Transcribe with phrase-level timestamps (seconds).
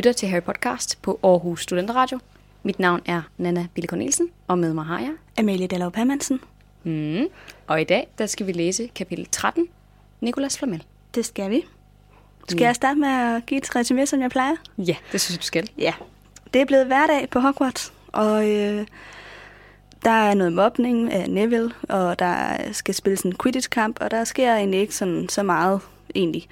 [0.00, 2.18] Lytter til Harry Podcast på Aarhus Studenteradio.
[2.62, 5.12] Mit navn er Nana Bille Cornelsen, og med mig har jeg.
[5.38, 6.40] Amelie Dallov Permansen.
[6.84, 7.26] Mm.
[7.66, 9.66] Og i dag, der skal vi læse kapitel 13,
[10.20, 10.84] Nicolas Flamel.
[11.14, 11.64] Det skal vi.
[12.48, 14.54] Skal jeg starte med at give et resume, som jeg plejer?
[14.78, 15.70] Ja, det synes jeg, du skal.
[15.78, 15.94] Ja.
[16.54, 18.86] Det er blevet hverdag på Hogwarts, og øh,
[20.04, 24.54] der er noget mobning af Neville, og der skal spilles en Quidditch-kamp, og der sker
[24.54, 25.80] egentlig ikke sådan, så meget
[26.14, 26.48] egentlig.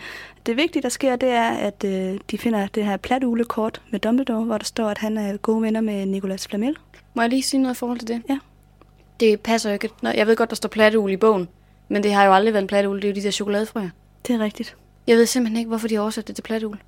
[0.47, 4.45] Det vigtige, der sker, det er, at øh, de finder det her platuglekort med Dumbledore,
[4.45, 6.77] hvor der står, at han er gode venner med Nicolas Flamel.
[7.15, 8.23] Må jeg lige sige noget i forhold til det?
[8.29, 8.39] Ja.
[9.21, 9.91] Det passer jo ikke.
[10.03, 11.49] Nå, Jeg ved godt, der står platteugle i bogen,
[11.89, 13.01] men det har jo aldrig været en platteugle.
[13.03, 13.91] Det er jo de der chokoladefrøer.
[14.27, 14.77] Det er rigtigt.
[15.07, 16.79] Jeg ved simpelthen ikke, hvorfor de har oversat det til platteugle.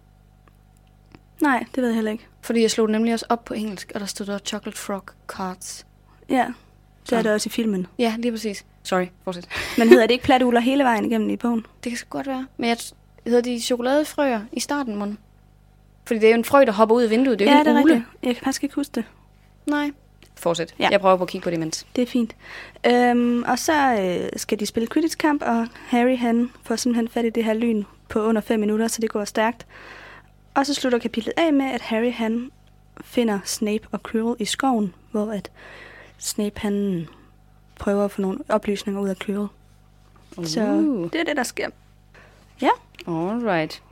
[1.42, 2.26] Nej, det ved jeg heller ikke.
[2.40, 5.86] Fordi jeg slog nemlig også op på engelsk, og der stod der Chocolate Frog Cards.
[6.28, 6.34] Ja,
[7.06, 7.22] det er Så.
[7.22, 7.86] det også i filmen.
[7.98, 8.64] Ja, lige præcis.
[8.82, 9.48] Sorry, fortsæt.
[9.78, 11.66] Men hedder det ikke platugler hele vejen igennem i bogen?
[11.84, 12.46] Det kan sgu godt være.
[12.56, 12.76] Men jeg
[13.26, 15.18] hedder de chokoladefrøer i starten, mon?
[16.04, 17.38] Fordi det er jo en frø, der hopper ud af vinduet.
[17.38, 17.94] Det er jo ja, ikke det er en ugle.
[17.94, 18.18] rigtigt.
[18.22, 19.04] Jeg kan faktisk ikke huske det.
[19.66, 19.90] Nej.
[20.36, 20.74] Fortsæt.
[20.78, 20.84] Ja.
[20.84, 20.88] Ja.
[20.90, 21.86] Jeg prøver på at kigge på det imens.
[21.96, 22.36] Det er fint.
[22.86, 27.30] Øhm, og så øh, skal de spille Quidditch-kamp, og Harry han får simpelthen fat i
[27.30, 29.66] det her lyn på under 5 minutter, så det går stærkt.
[30.54, 32.50] Og så slutter kapitlet af med, at Harry han
[33.04, 35.50] finder Snape og Quirrell i skoven, hvor at
[36.18, 37.08] Snape han
[37.80, 39.16] prøver at få nogle oplysninger ud af.
[40.46, 41.10] Så Uh.
[41.12, 41.68] det er det, der sker.
[43.06, 43.82] Alright.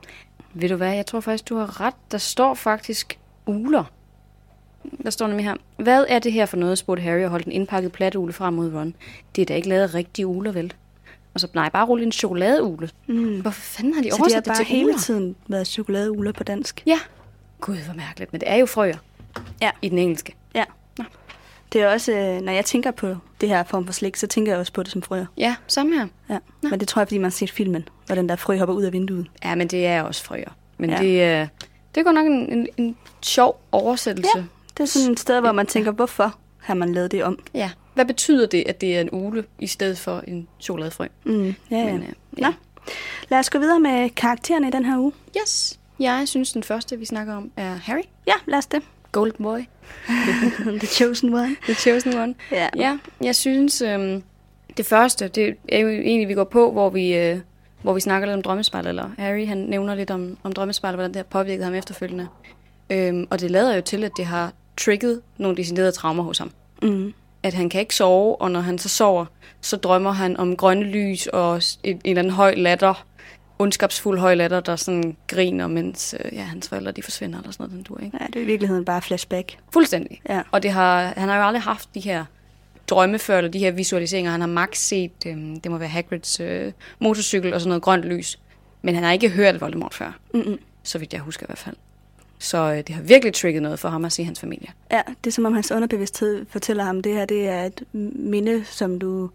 [0.55, 1.95] Ved du hvad, jeg tror faktisk, du har ret.
[2.11, 3.85] Der står faktisk uler.
[5.03, 5.55] Der står nemlig her.
[5.77, 8.75] Hvad er det her for noget, spurgte Harry og holdt en indpakket platteugle frem mod
[8.75, 8.95] Ron.
[9.37, 10.75] Det er da ikke lavet rigtige uler, vel?
[11.35, 12.91] Og så, nej, bare rulle en chokoladeugle.
[13.07, 13.41] Mm.
[13.41, 14.99] Hvorfor fanden har de Så det har oversat det, bare til hele uler?
[14.99, 16.83] tiden været chokoladeugler på dansk.
[16.87, 16.99] Ja.
[17.61, 18.33] Gud, hvor mærkeligt.
[18.33, 18.97] Men det er jo frøer.
[19.63, 19.71] Ja.
[19.83, 20.35] I den engelske.
[21.73, 24.53] Det er også, øh, når jeg tænker på det her form for slik, så tænker
[24.53, 25.27] jeg også på det som frøer.
[25.37, 26.07] Ja, samme her.
[26.31, 26.39] Ja.
[26.63, 26.69] Nå.
[26.69, 28.83] Men det tror jeg, fordi man har set filmen, hvor den der frø hopper ud
[28.83, 29.27] af vinduet.
[29.45, 30.51] Ja, men det er også frøer.
[30.79, 30.97] Men Ja.
[30.97, 31.07] det,
[31.43, 31.49] øh,
[31.95, 34.39] det er godt nok en, en, en sjov oversættelse.
[34.39, 34.43] Ja.
[34.77, 37.39] Det er sådan et sted, hvor man tænker, hvorfor har man lavet det om?
[37.55, 37.71] ja.
[37.95, 41.07] Hvad betyder det, at det er en ule, i stedet for en chokoladefrø?
[41.25, 41.85] Mm, ja, ja.
[41.85, 42.09] Men, øh,
[42.39, 42.47] ja.
[42.49, 42.53] Nå.
[43.29, 45.13] Lad os gå videre med karaktererne i den her uge.
[45.43, 45.79] Yes.
[46.01, 48.03] Jeg synes, den første, vi snakker om, er Harry.
[48.27, 48.83] Ja, lad os det.
[49.19, 49.61] Golden Boy.
[50.81, 51.57] The Chosen One.
[51.63, 52.35] The Chosen One.
[52.51, 52.69] Ja.
[52.77, 54.23] Ja, jeg synes, øhm,
[54.77, 57.39] det første, det er jo egentlig, vi går på, hvor vi, øh,
[57.83, 61.11] hvor vi snakker lidt om drømmespejl, eller Harry, han nævner lidt om, om drømmespejl, hvordan
[61.11, 62.27] det har påvirket ham efterfølgende.
[62.91, 66.51] Øhm, og det lader jo til, at det har trigget nogle deciderede traumer hos ham.
[66.83, 67.15] Mm.
[67.43, 69.27] At han kan ikke sove, og når han så sover,
[69.61, 73.07] så drømmer han om grønne lys og en, en eller anden høj latter,
[73.59, 77.65] ondskabsfuld høj latter, der sådan griner, mens øh, ja, hans forældre de forsvinder, eller sådan
[77.65, 78.19] noget, den dur, ikke?
[78.21, 79.59] Ja, det er i virkeligheden bare flashback.
[79.73, 80.21] Fuldstændig.
[80.29, 80.43] Ja.
[80.51, 82.25] Og det har, han har jo aldrig haft de her
[82.91, 84.31] drømme før, eller de her visualiseringer.
[84.31, 88.05] Han har max set, øhm, det må være Hagrids øh, motorcykel og sådan noget grønt
[88.05, 88.39] lys.
[88.83, 90.59] Men han har ikke hørt Voldemort før, Mm-mm.
[90.83, 91.77] så vidt jeg husker i hvert fald.
[92.39, 94.69] Så øh, det har virkelig trigget noget for ham at se hans familie.
[94.91, 97.83] Ja, det er som om hans underbevidsthed fortæller ham, det her det er et
[98.17, 99.31] minde, som du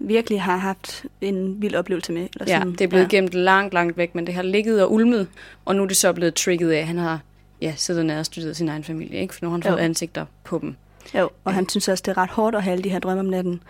[0.00, 2.28] virkelig har haft en vild oplevelse med.
[2.34, 2.72] Eller Ja, sådan.
[2.72, 3.16] det er blevet ja.
[3.16, 5.26] gemt langt, langt væk, men det har ligget og ulmet,
[5.64, 7.20] og nu er det så blevet trigget af, at han har
[7.62, 9.34] ja, siddet nær og studeret sin egen familie, ikke?
[9.34, 9.76] for nu har han fået Jo.
[9.84, 10.74] ansigter på dem.
[11.14, 13.20] Jo, og han synes også, det er ret hårdt at have alle de her drømme
[13.20, 13.62] om natten.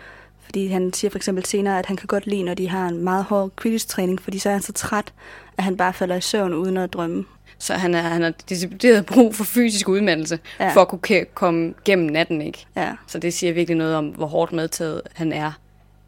[0.45, 3.03] Fordi han siger for eksempel senere, at han kan godt lide, når de har en
[3.03, 5.13] meget hård Quidditch-træning, fordi så er han så træt,
[5.57, 7.25] at han bare falder i søvn uden at drømme.
[7.57, 10.73] Så han, er, han har decideret brug for fysisk udmattelse, Ja.
[10.73, 12.65] for at kunne komme gennem natten, ikke?
[12.75, 15.51] Ja, Så det siger virkelig noget om, hvor hårdt medtaget han er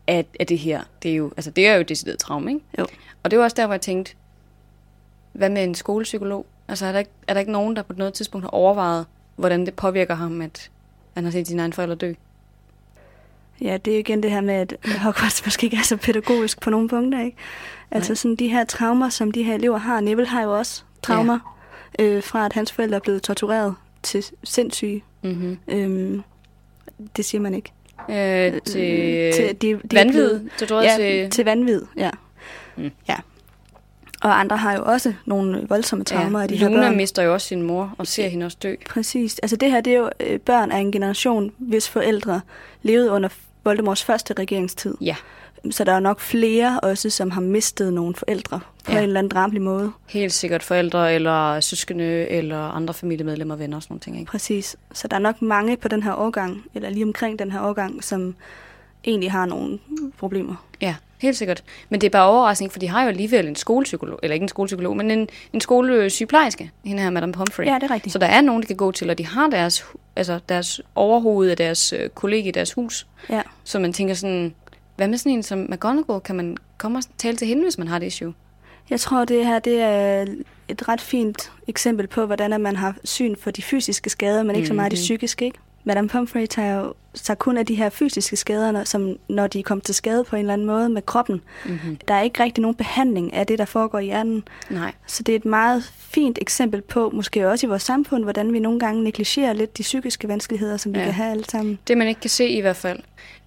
[0.07, 0.83] af, af det her.
[1.03, 2.65] Det er jo, altså det er jo decideret traume, ikke?
[2.79, 2.85] Jo.
[3.23, 4.15] Og det var også der, hvor jeg tænkte,
[5.31, 6.45] hvad med en skolepsykolog?
[6.67, 9.05] Altså er der, ikke, er der ikke nogen, der på noget tidspunkt har overvejet,
[9.35, 10.71] hvordan det påvirker ham, at
[11.13, 12.13] han har set sine egne forældre dø?
[13.61, 16.61] ja det er jo igen det her med, at Hogwarts måske ikke er så pædagogisk
[16.61, 17.37] på nogle punkter, ikke?
[17.91, 18.15] Altså Nej.
[18.15, 19.99] sådan de her traumer, som de her elever har.
[19.99, 21.39] Neville har jo også traumer
[21.99, 22.03] ja.
[22.03, 25.03] øh, fra, at hans forældre er blevet tortureret til sindssyge.
[25.21, 25.57] Mm-hmm.
[25.67, 26.23] Øhm,
[27.17, 27.71] det siger man ikke.
[28.09, 31.29] Øh, til, til de, de er vanvid, blevet- det tror ja, jeg, til...
[31.29, 32.09] til vanvid, ja.
[32.77, 32.91] Mm.
[33.09, 33.15] ja.
[34.21, 36.97] Og andre har jo også nogle voldsomme traumer af de her Luna børn.
[36.97, 38.75] mister jo også sin mor, og ser hende også dø.
[38.89, 39.39] Præcis.
[39.39, 42.41] Altså det her, det er jo øh, børn af en generation, hvis forældre
[42.81, 43.29] levede under
[43.63, 44.95] Voldemorts første regeringstid.
[45.01, 45.15] Ja.
[45.71, 48.97] Så der er nok flere også, som har mistet nogle forældre på Ja.
[48.97, 49.91] en eller anden drabelig måde.
[50.09, 54.29] Helt sikkert forældre, eller søskende, eller andre familiemedlemmer, venner og sådan nogle ting, ikke?
[54.31, 54.75] Præcis.
[54.93, 58.03] Så der er nok mange på den her årgang, eller lige omkring den her årgang,
[58.03, 58.35] som
[59.05, 59.79] egentlig har nogle
[60.17, 60.65] problemer.
[60.81, 61.63] Ja, helt sikkert.
[61.89, 64.47] Men det er bare overraskende, for de har jo alligevel en skolepsykolog, eller ikke en
[64.49, 67.65] skolepsykolog, men en, en skolesygeplejerske, hende her, Madame Humphrey.
[67.65, 68.13] Ja, det er rigtigt.
[68.13, 69.85] Så der er nogen, de kan gå til, og de har deres,
[70.15, 73.07] altså deres overhoved af deres øh, kollega i deres hus.
[73.29, 73.41] Ja.
[73.63, 74.53] Så man tænker sådan,
[74.95, 76.19] hvad med sådan en som McGonagall?
[76.21, 78.33] Kan man komme og tale til hende, hvis man har det issue?
[78.89, 80.25] Jeg tror, det her det er
[80.67, 84.67] et ret fint eksempel på, hvordan man har syn for de fysiske skader, men ikke
[84.67, 85.01] så meget de Mhm.
[85.01, 85.45] psykiske.
[85.45, 85.57] Ikke?
[85.83, 89.63] Madame Pomfrey tager jo tager kun af de her fysiske skader, som når de er
[89.63, 91.41] kommet til skade på en eller anden måde med kroppen.
[91.65, 91.97] Mm-hmm.
[92.07, 94.43] Der er ikke rigtig nogen behandling af det, der foregår i hjernen.
[94.69, 94.91] Nej.
[95.07, 98.59] Så det er et meget fint eksempel på, måske også i vores samfund, hvordan vi
[98.59, 101.05] nogle gange negligerer lidt de psykiske vanskeligheder, som vi Ja.
[101.05, 101.79] kan have alle sammen.
[101.87, 102.99] Det, man ikke kan se i hvert fald,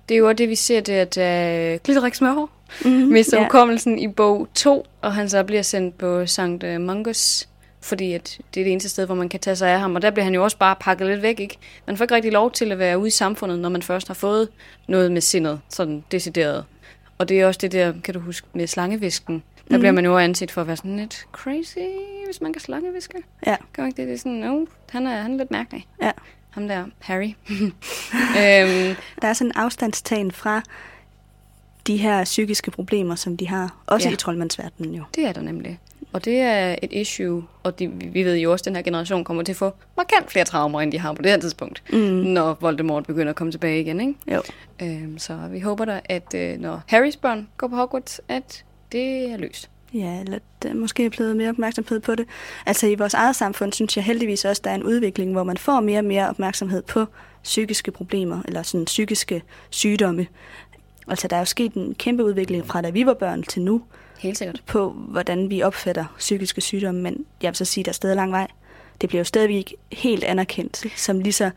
[0.09, 2.51] det er jo også det, vi ser, det er, at uh, Glitterik Smørhår
[2.85, 3.13] Mm-hmm.
[3.13, 3.43] mister ja.
[3.45, 6.41] hukommelsen i bog 2, og han så bliver sendt på St.
[6.81, 7.49] Mungus,
[7.83, 9.95] fordi at det er det eneste sted, hvor man kan tage sig af ham.
[9.95, 11.57] Og der bliver han jo også bare pakket lidt væk, ikke?
[11.87, 14.15] Man får ikke rigtig lov til at være ude i samfundet, når man først har
[14.15, 14.49] fået
[14.89, 16.65] noget med sindet, sådan decideret.
[17.19, 19.43] Og det er også det der, kan du huske, med slangevisken.
[19.69, 19.81] Der Mhm.
[19.81, 21.79] bliver man jo anset for at være sådan lidt crazy,
[22.27, 23.19] hvis man kan slangeviske.
[23.47, 23.57] Ja.
[23.73, 24.07] Gør ikke det?
[24.09, 25.87] Det er sådan, no, han er, han er lidt mærkelig.
[26.03, 26.11] Ja.
[26.51, 27.31] Ham der, Harry.
[28.43, 30.63] øhm, Der er sådan en afstandstagen fra
[31.87, 33.77] de her psykiske problemer, som de har.
[33.87, 34.13] Også Ja.
[34.13, 35.03] i troldmandsverdenen jo.
[35.15, 35.79] Det er der nemlig.
[36.13, 39.25] Og det er et issue, og det, vi ved jo også, at den her generation
[39.25, 41.99] kommer til at få markant flere traumer, end de har på det her tidspunkt, Mm.
[41.99, 44.01] når Voldemort begynder at komme tilbage igen.
[44.01, 44.15] Ikke?
[44.35, 44.43] Jo.
[44.83, 49.31] Øhm, så vi håber da, at øh, når Harrys børn går på Hogwarts, at det
[49.33, 49.71] er løst.
[49.95, 52.27] Ja, eller der måske er blevet mere opmærksomhed på det.
[52.67, 55.57] Altså i vores eget samfund synes jeg heldigvis også, der er en udvikling, hvor man
[55.57, 57.07] får mere og mere opmærksomhed på
[57.43, 60.27] psykiske problemer, eller sådan psykiske sygdomme.
[61.09, 63.83] Altså der er jo sket en kæmpe udvikling fra da vi var børn til nu,
[64.19, 64.63] Helt sikkert.
[64.67, 68.33] på hvordan vi opfatter psykiske sygdomme, men jeg vil så sige, der er stadig lang
[68.33, 68.47] vej.
[69.01, 71.51] Det bliver jo stadigvæk helt anerkendt som lige så...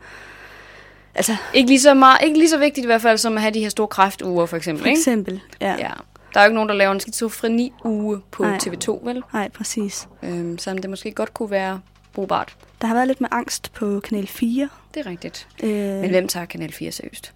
[1.14, 3.54] Altså, Ikke lige, så meget, ikke lige så vigtigt i hvert fald, som at have
[3.54, 4.82] de her store kræftuger, for eksempel.
[4.82, 4.98] for Ikke?
[4.98, 5.40] eksempel.
[5.60, 5.70] Ja.
[5.78, 5.90] Ja.
[6.34, 8.58] Der er jo ikke nogen, der laver en skizofreni-uge på Nej.
[8.62, 9.22] TV2, vel?
[9.32, 10.08] Nej, præcis.
[10.22, 11.80] Øhm, som det måske godt kunne være
[12.12, 12.56] brugbart.
[12.80, 14.68] Der har været lidt med angst på Kanal 4.
[14.94, 15.48] Det er rigtigt.
[15.62, 17.32] Øh, Men hvem tager Kanal 4 seriøst?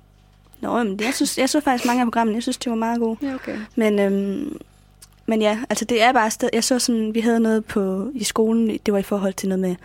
[0.60, 2.36] Nå, men jeg synes, jeg så faktisk mange af programmerne.
[2.36, 3.16] Jeg synes, de var meget gode.
[3.22, 3.56] Ja, okay.
[3.76, 4.56] Men, øhm,
[5.26, 6.48] men ja, altså det er bare sted.
[6.52, 9.60] Jeg så sådan, vi havde noget på i skolen, det var i forhold til noget
[9.60, 9.76] med,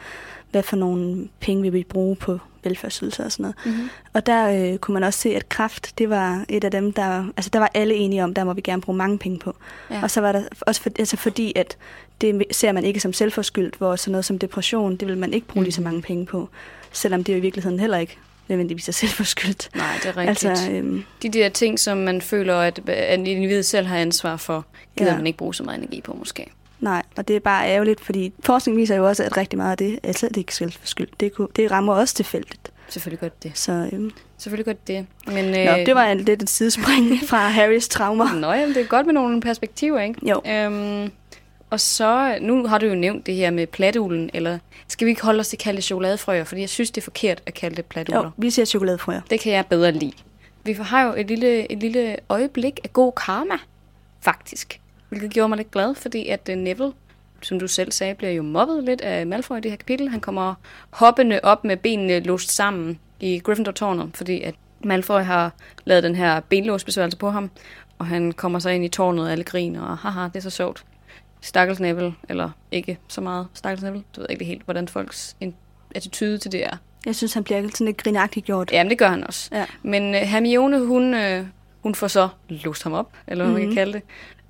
[0.51, 3.55] hvad for nogle penge vi vil bruge på velfærdsydelser og sådan noget.
[3.65, 3.89] Mm-hmm.
[4.13, 7.25] Og der øh, kunne man også se, at kraft, det var et af dem, der,
[7.37, 9.55] altså der var alle enige om, der må vi gerne bruge mange penge på.
[9.91, 9.99] Ja.
[10.03, 11.77] Og så var der også for, altså fordi, at
[12.21, 15.47] det ser man ikke som selvforskyldt, hvor sådan noget som depression, det vil man ikke
[15.47, 15.87] bruge lige så Mhm.
[15.89, 16.49] mange penge på.
[16.91, 18.17] Selvom det jo i virkeligheden heller ikke
[18.49, 19.69] nødvendigvis er selvforskyldt.
[19.75, 20.49] Nej, det er rigtigt.
[20.49, 24.65] Altså, øhm, de der ting, som man føler, at, at individet selv har ansvar for,
[24.97, 25.17] gider ja.
[25.17, 26.47] Man ikke bruge så meget energi på, måske.
[26.79, 29.77] Nej, og det er bare ærgerligt, fordi forskning viser jo også, at rigtig meget af
[29.77, 31.19] det er slet ikke selvforskyldt.
[31.19, 32.71] Det, kunne, det rammer også tilfældigt.
[32.89, 33.51] Selvfølgelig godt det.
[33.55, 35.05] Så øhm, Selvfølgelig godt det.
[35.25, 38.33] Men, øh, nå, det var en, lidt et sidespring fra Harrys traumer.
[38.33, 40.29] Nå, jamen, det er godt med nogle perspektiver, ikke?
[40.29, 40.41] Jo.
[40.45, 41.11] Øhm,
[41.69, 45.21] og så, nu har du jo nævnt det her med platuglen, eller skal vi ikke
[45.21, 47.75] holde os til at kalde det chokoladefrøer, fordi jeg synes, det er forkert at kalde
[47.75, 48.23] det platugler.
[48.23, 49.21] Jo, vi siger chokoladefrøer.
[49.29, 50.11] Det kan jeg bedre lide.
[50.63, 53.55] Vi har jo et lille, et lille øjeblik af god karma,
[54.21, 54.79] faktisk.
[55.09, 56.91] Hvilket gjorde mig lidt glad, fordi at uh, Neville,
[57.41, 60.09] som du selv sagde, bliver jo mobbet lidt af Malfoy i det her kapitel.
[60.09, 60.53] Han kommer
[60.89, 65.53] hoppende op med benene låst sammen i Gryffindor-tårnet, fordi at Malfoy har
[65.85, 67.51] lavet den her benlåsbesværgelse på ham,
[67.97, 70.49] og han kommer så ind i tårnet, og alle griner, og haha, det er så
[70.49, 70.83] sjovt.
[71.41, 75.35] Stakkels Neville, eller ikke så meget Stakkels Neville, du ved ikke helt, hvordan folks
[75.95, 76.77] attitude til det er.
[77.05, 78.71] Jeg synes, han bliver sådan lidt grinagtigt gjort.
[78.71, 79.49] Jamen, det gør han også.
[79.55, 79.65] Ja.
[79.83, 81.45] Men uh, Hermione, hun, uh,
[81.83, 83.67] hun får så låst ham op, eller hvad mm-hmm.
[83.67, 83.93] man kan Mhm.
[83.93, 84.01] kalde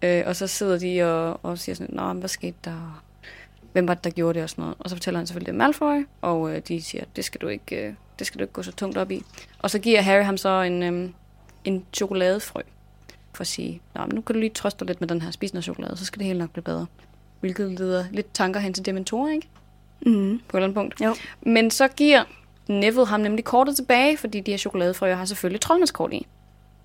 [0.02, 0.22] det.
[0.24, 3.02] Uh, og så sidder de og, og siger sådan, Nå, men hvad skete der?
[3.74, 4.76] Hvem var det, der gjorde det og sådan noget?
[4.80, 7.48] Og så fortæller han selvfølgelig, det er Malfoy, og uh, de siger, det skal, du
[7.48, 9.24] ikke, uh, det skal du ikke gå så tungt op i.
[9.60, 11.14] Og så giver Harry ham så en, um,
[11.66, 12.62] en chokoladefrø,
[13.34, 15.32] for at sige, Nå, men nu kan du lige trøste dig lidt med den her,
[15.32, 16.86] spis noget chokolade, så skal det hele nok blive bedre.
[17.40, 19.48] Hvilket leder lidt tanker hen til dementorer, ikke?
[20.06, 20.42] Mm.
[20.48, 21.02] På et eller andet punkt.
[21.02, 21.16] Jo.
[21.42, 22.24] Men så giver
[22.68, 26.28] Neville ham nemlig kortet tilbage, fordi de her chokoladefrøer har selvfølgelig troldmandskort i.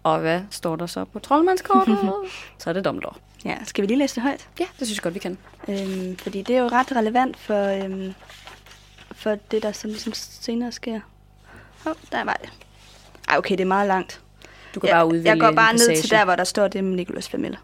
[0.03, 1.99] Og hvad står der så på troldmandskortet?
[2.59, 3.15] så er det Dumbledore.
[3.45, 4.49] Ja, skal vi lige læse det højt?
[4.61, 5.39] Ja, det synes jeg godt, vi kan.
[5.69, 8.15] Øhm, fordi det er jo ret relevant for, øhm,
[9.13, 11.01] for det, der så ligesom senere sker.
[11.87, 12.51] Åh, oh, der var det.
[13.29, 14.21] Ej, okay, det er meget langt.
[14.75, 16.85] Du kan jeg, bare udvælge Jeg går bare ned til der, hvor der står det
[16.85, 17.57] med Nicholas Flamel.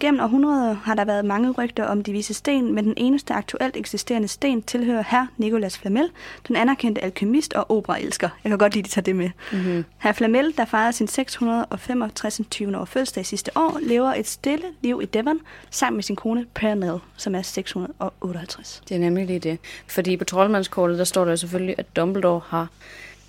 [0.00, 3.76] Gennem århundreder har der været mange rygter om de vise sten, men den eneste aktuelt
[3.76, 6.10] eksisterende sten tilhører herr Nicolas Flamel,
[6.48, 8.28] den anerkendte alkemist og operaelsker.
[8.44, 9.30] Jeg kan godt lide, at de tager det med.
[9.52, 9.84] Mm-hmm.
[9.98, 12.40] Herr Flamel, der fejrede sin 665.
[12.50, 12.78] 20.
[12.78, 16.98] år fødselsdag sidste år, lever et stille liv i Devon sammen med sin kone Pernell,
[17.16, 18.82] som er 658.
[18.88, 19.58] Det er nemlig lige det.
[19.86, 22.68] Fordi på troldmandskortet, der står der selvfølgelig, at Dumbledore har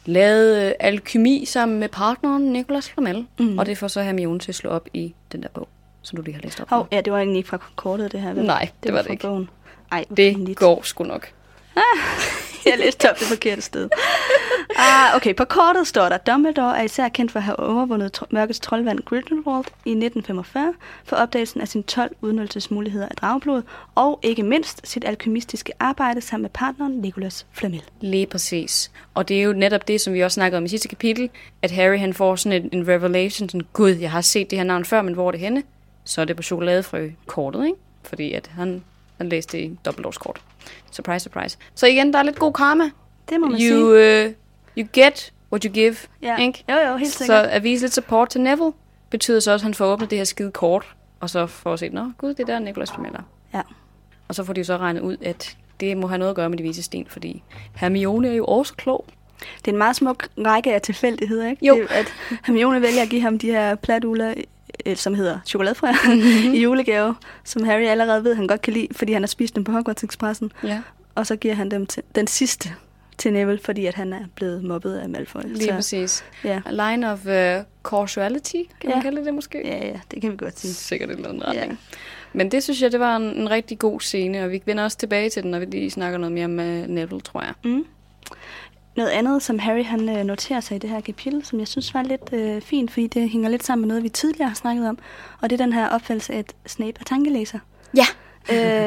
[0.08, 3.26] lavet øh, alkymi sammen med partneren Nicolas Flamel.
[3.40, 3.58] Mm.
[3.58, 5.68] Og det får så Hermione til at slå op i den der bog,
[6.02, 6.70] som du lige har læst op.
[6.70, 8.34] Hov, ja, det var egentlig ikke fra kortet, det her.
[8.34, 8.46] Vel?
[8.46, 9.28] Nej, det var det fra ikke.
[9.28, 9.50] Bogen.
[9.92, 11.32] Ej, Det går sgu nok.
[12.72, 13.90] jeg læste op det forkerte sted.
[14.80, 18.26] Ah, okay, på kortet står der, Dumbledore er især kendt for at have overvundet tro-
[18.30, 20.74] mørkets troldvand Grindelwald i 1945
[21.06, 23.62] for opdagelsen af sine 12 udnyttelsesmuligheder af dragblod,
[23.96, 27.84] og ikke mindst sit alkymistiske arbejde sammen med partneren Nicholas Flamel.
[28.02, 28.92] Lige præcis.
[29.14, 31.30] Og det er jo netop det, som vi også snakkede om i sidste kapitel,
[31.62, 34.64] at Harry han får sådan en, en revelation, sådan, gud, jeg har set det her
[34.64, 35.64] navn før, men hvor er det henne?
[36.04, 37.78] Så er det på chokoladefrø-kortet, ikke?
[38.04, 38.84] Fordi at han,
[39.18, 40.36] han læste det i dobbeltårskort.
[40.36, 40.44] kort.
[40.92, 41.58] Surprise, surprise.
[41.76, 42.84] Så igen, der er lidt god karma.
[43.30, 44.26] Det må man You, sige.
[44.28, 44.32] uh,
[44.78, 46.38] you get what you give, Ja.
[46.38, 46.64] ikke?
[46.70, 47.46] Jo, jo, helt Så sikkert.
[47.46, 48.72] at vise lidt support til Neville,
[49.10, 51.80] betyder så også, at han får åbnet det her skide kort, og så får at
[51.80, 53.12] se, nå gud, det er der Nicholas Flamel.
[53.54, 53.62] Ja.
[54.28, 56.50] Og så får de jo så regnet ud, at det må have noget at gøre
[56.50, 57.44] med de vise sten, fordi
[57.76, 59.06] Hermione er jo også klog.
[59.60, 61.66] Det er en meget smuk række af tilfældigheder, ikke?
[61.66, 61.76] Jo.
[61.76, 62.14] Det, at
[62.46, 64.34] Hermione vælger at give ham de her platuler,
[64.96, 65.94] som hedder chokoladefrøer,
[66.46, 66.54] Mhm.
[66.54, 69.64] i julegave, som Harry allerede ved, han godt kan lide, fordi han har spist dem
[69.64, 70.52] på Hogwarts Expressen.
[70.64, 70.82] Ja.
[71.16, 72.70] Og så giver han dem til den sidste
[73.18, 75.42] til Neville, fordi at han er blevet mobbet af Malfoy.
[75.46, 76.24] Lige så, præcis.
[76.44, 76.62] ja.
[76.66, 79.02] A line of uh, causality, kan man Ja.
[79.02, 79.68] kalde det måske?
[79.68, 80.74] ja, ja, det kan vi godt sige.
[80.74, 81.50] Sikkert en eller anden Ja.
[81.50, 81.80] retning.
[82.34, 84.98] Men det synes jeg, det var en, en rigtig god scene, og vi vender også
[84.98, 87.54] tilbage til den, når vi lige snakker noget mere uh, Neville, tror jeg.
[87.64, 87.86] Mm.
[88.98, 91.94] Noget andet, som Harry han øh, noterer sig i det her kapitel, som jeg synes
[91.94, 94.90] var lidt øh, fint, fordi det hænger lidt sammen med noget, vi tidligere har snakket
[94.90, 94.98] om,
[95.42, 97.60] og det er den her opfattelse af, at Snape er tankelæser.
[97.98, 98.06] Ja.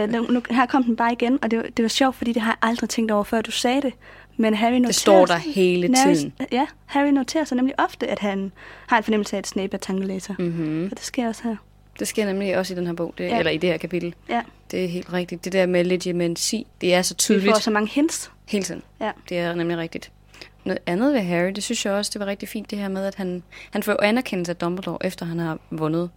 [0.03, 2.43] øh, nu, nu, her kom den bare igen, og det, det var sjovt, fordi det
[2.43, 3.93] har jeg aldrig tænkt over, før du sagde det.
[4.37, 6.33] Men Harry noterer Det står der hele Harry- tiden.
[6.53, 8.53] Ja, Harry noterer sig nemlig ofte, at han
[8.87, 10.35] har en fornemmelse af, at Snape er tankelæser.
[10.39, 10.45] Mm.
[10.45, 10.85] Mm-hmm.
[10.85, 11.57] Og det sker også her.
[11.99, 13.39] Det sker nemlig også i den her bog, det, Ja.
[13.39, 14.15] eller i det her kapitel.
[14.29, 14.41] Ja,
[14.71, 15.45] Det er helt rigtigt.
[15.45, 18.31] Det der med legitimacy, det er så vi tydeligt får så mange hints.
[18.51, 18.83] Hele tiden.
[19.01, 19.11] Ja.
[19.29, 20.13] Det er nemlig rigtigt.
[20.65, 23.07] Noget andet ved Harry, det synes jeg også, det var rigtig fint, det her med,
[23.07, 26.11] at han, han får anerkendelse af Dumbledore, efter han har vundet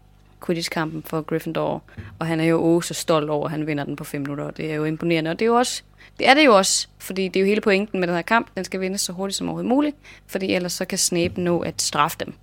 [0.45, 1.83] Quidditch-kampen for Gryffindor.
[2.19, 4.43] Og han er jo også så stolt over, at han vinder den på fem minutter,
[4.43, 5.31] og det er jo imponerende.
[5.31, 5.83] Og det er jo også,
[6.19, 8.47] det er det jo også, fordi det er jo hele pointen med den her kamp,
[8.55, 9.95] den skal vindes så hurtigt som overhovedet muligt,
[10.27, 12.33] fordi ellers så kan Snape nå at straffe dem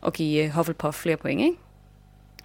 [0.00, 1.56] og give uh, Hufflepuff flere point, ikke?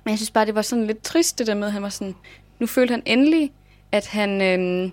[0.04, 1.90] Men jeg synes bare, det var sådan lidt trist, det der med, at han var
[1.90, 2.16] sådan,
[2.60, 3.52] nu følte han endelig,
[3.92, 4.92] at han, øhm,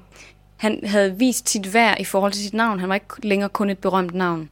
[0.62, 2.80] han havde vist sit værd i forhold til sit navn.
[2.80, 4.48] Han var ikke længere kun et berømt navn.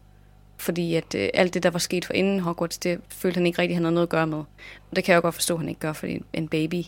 [0.56, 3.62] Fordi at øh, alt det, der var sket for inden Hogwarts, det følte han ikke
[3.62, 4.38] rigtig, han havde noget at gøre med.
[4.38, 6.82] Og det kan jeg jo godt forstå, at han ikke gør, fordi en baby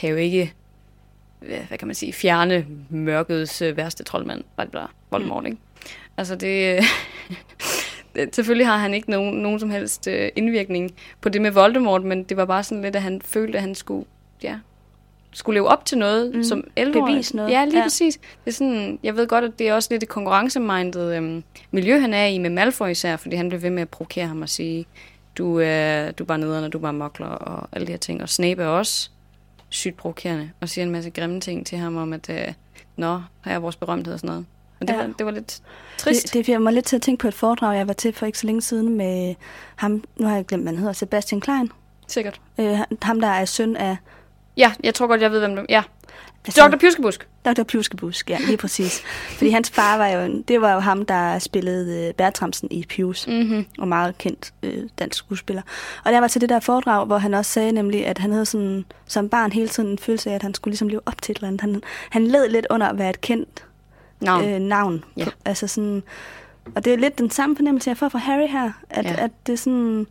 [0.00, 0.52] kan jo ikke,
[1.40, 4.44] hvad hvad kan man sige, fjerne mørkets øh, værste troldmand.
[4.56, 5.58] bla bla, Voldemort, ikke?
[6.16, 6.76] Altså det...
[6.76, 6.82] øh,
[8.14, 10.90] det- Selvfølgelig har han ikke nogen, nogen som helst øh, indvirkning
[11.20, 13.74] på det med Voldemort, men det var bare sådan lidt, at han følte, at han
[13.74, 14.04] skulle,
[14.42, 14.58] ja,
[15.32, 16.44] skulle leve op til noget Mm.
[16.44, 17.50] som 11 Bevise noget.
[17.50, 17.82] Ja, lige Ja.
[17.84, 18.16] præcis.
[18.16, 21.98] Det er sådan, jeg ved godt, at det er også lidt et konkurrencemindet øhm, miljø,
[22.00, 24.48] han er i med Malfoy især, fordi han blev ved med at provokere ham og
[24.48, 24.86] sige,
[25.38, 27.98] du er, du er bare nederen, og du er bare mokler og alle de her
[27.98, 28.22] ting.
[28.22, 29.10] Og Snape er også
[29.68, 32.52] sygt provokerende og siger en masse grimme ting til ham om, at øh,
[32.96, 34.46] nå, her er vores berømthed og sådan noget.
[34.80, 34.98] Og det, ja.
[35.00, 35.62] var, det var lidt
[35.98, 36.22] trist.
[36.22, 38.26] Det, det fik mig lidt til at tænke på et foredrag, jeg var til for
[38.26, 39.34] ikke så længe siden med
[39.76, 41.70] ham, nu har jeg glemt, hvad han hedder, Sebastian Klein.
[42.08, 42.40] Sikkert.
[42.58, 43.96] Øh, ham, der er søn af
[44.56, 45.66] Ja, jeg tror godt, jeg ved, hvem du...
[45.68, 45.82] Ja,
[46.46, 46.76] altså, Dr.
[46.76, 47.28] Pjuskebusk.
[47.44, 47.62] Dr.
[47.62, 49.02] Pjuskebusk, ja, lige præcis.
[49.28, 53.26] Fordi hans far var jo, det var jo ham, der spillede øh, Bertramsen i Pius,
[53.26, 53.66] Mm-hmm.
[53.78, 55.62] og meget kendt øh, dansk skuespiller.
[56.04, 58.46] Og der var til det der foredrag, hvor han også sagde nemlig, at han havde
[58.46, 61.32] sådan, som barn hele tiden en følelse af, at han skulle ligesom leve op til
[61.32, 61.60] et eller andet.
[61.60, 63.64] Han, han led lidt under at være et kendt
[64.20, 64.44] Navn.
[64.48, 65.04] øh, navn.
[65.16, 65.26] Ja.
[65.44, 66.02] Altså sådan,
[66.74, 69.14] og det er lidt den samme fornemmelse, jeg får fra Harry her, at, Ja.
[69.24, 70.06] at det er sådan...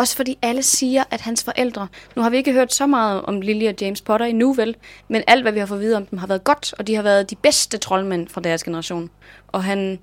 [0.00, 1.88] Også fordi alle siger, at hans forældre...
[2.16, 4.76] Nu har vi ikke hørt så meget om Lily og James Potter endnu, vel?
[5.08, 6.94] Men alt, hvad vi har fået at vide om dem, har været godt, og de
[6.94, 9.10] har været de bedste troldmænd fra deres generation.
[9.48, 9.98] Og han...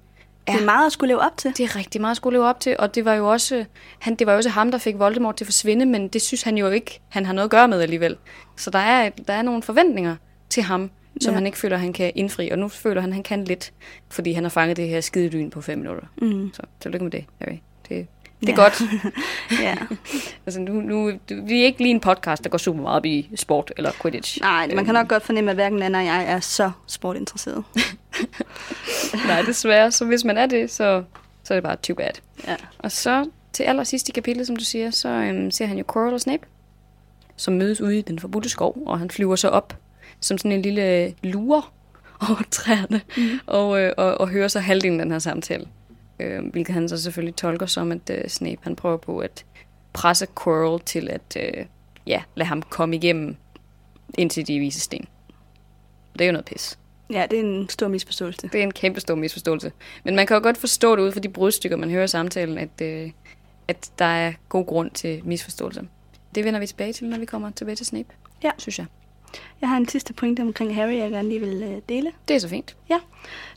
[0.47, 0.53] Ja.
[0.53, 1.51] Det er meget at skulle leve op til.
[1.57, 3.65] Det er rigtig meget at skulle leve op til, og det var jo også,
[3.99, 6.41] han, det var jo også ham, der fik Voldemort til at forsvinde, men det synes
[6.43, 8.17] han jo ikke, han har noget at gøre med alligevel.
[8.57, 10.15] Så der er, der er nogle forventninger
[10.49, 10.89] til ham,
[11.21, 11.35] som Ja.
[11.35, 13.73] han ikke føler, han kan indfri, og nu føler han, han kan lidt,
[14.09, 16.03] fordi han har fanget det her skide lyn på fem minutter.
[16.21, 16.49] Mm.
[16.53, 17.57] Så tillykke med det, Harry.
[17.89, 18.07] Det,
[18.41, 18.61] det er Ja.
[18.63, 18.81] godt.
[19.61, 19.75] ja.
[20.45, 23.29] Altså, nu, nu, vi er ikke lige en podcast, der går super meget op i
[23.35, 24.41] sport eller Quidditch.
[24.41, 27.63] Nej, man kan nok godt fornemme, at hverken Anna og jeg er så sportinteresseret.
[29.27, 29.91] Nej, desværre.
[29.91, 31.03] Så hvis man er det, så,
[31.43, 32.11] så er det bare too bad.
[32.47, 32.55] Ja.
[32.79, 36.13] Og så til allersidst i kapitlet, som du siger, så øhm, ser han jo Quirrell
[36.13, 36.43] og Snape,
[37.35, 39.77] som mødes ude i den forbudte skov, og han flyver så op
[40.19, 41.73] som sådan en lille lurer
[42.29, 43.39] over træerne, mm.
[43.45, 45.65] og, øh, og, og hører så halvdelen af den her samtale.
[46.19, 49.45] Øh, hvilket han så selvfølgelig tolker som, at øh, Snape han prøver på at
[49.93, 51.65] presse Quirrell til at øh,
[52.07, 53.35] ja, lade ham komme igennem
[54.17, 55.05] indtil de vise sten.
[56.13, 56.79] Det er jo noget pis.
[57.09, 58.47] ja, det er en stor misforståelse.
[58.47, 59.71] Det er en kæmpe stor misforståelse.
[60.03, 62.57] Men man kan jo godt forstå det ud fra de brudstykker, man hører i samtalen,
[62.57, 63.11] at, øh,
[63.67, 65.81] at der er god grund til misforståelse.
[66.35, 68.09] Det vender vi tilbage til, når vi kommer tilbage til Snape,
[68.43, 68.51] Ja.
[68.57, 68.85] synes jeg.
[69.61, 72.11] Jeg har en sidste pointe omkring Harry, jeg gerne lige vil øh, dele.
[72.27, 72.75] Det er så fint.
[72.89, 72.99] Ja,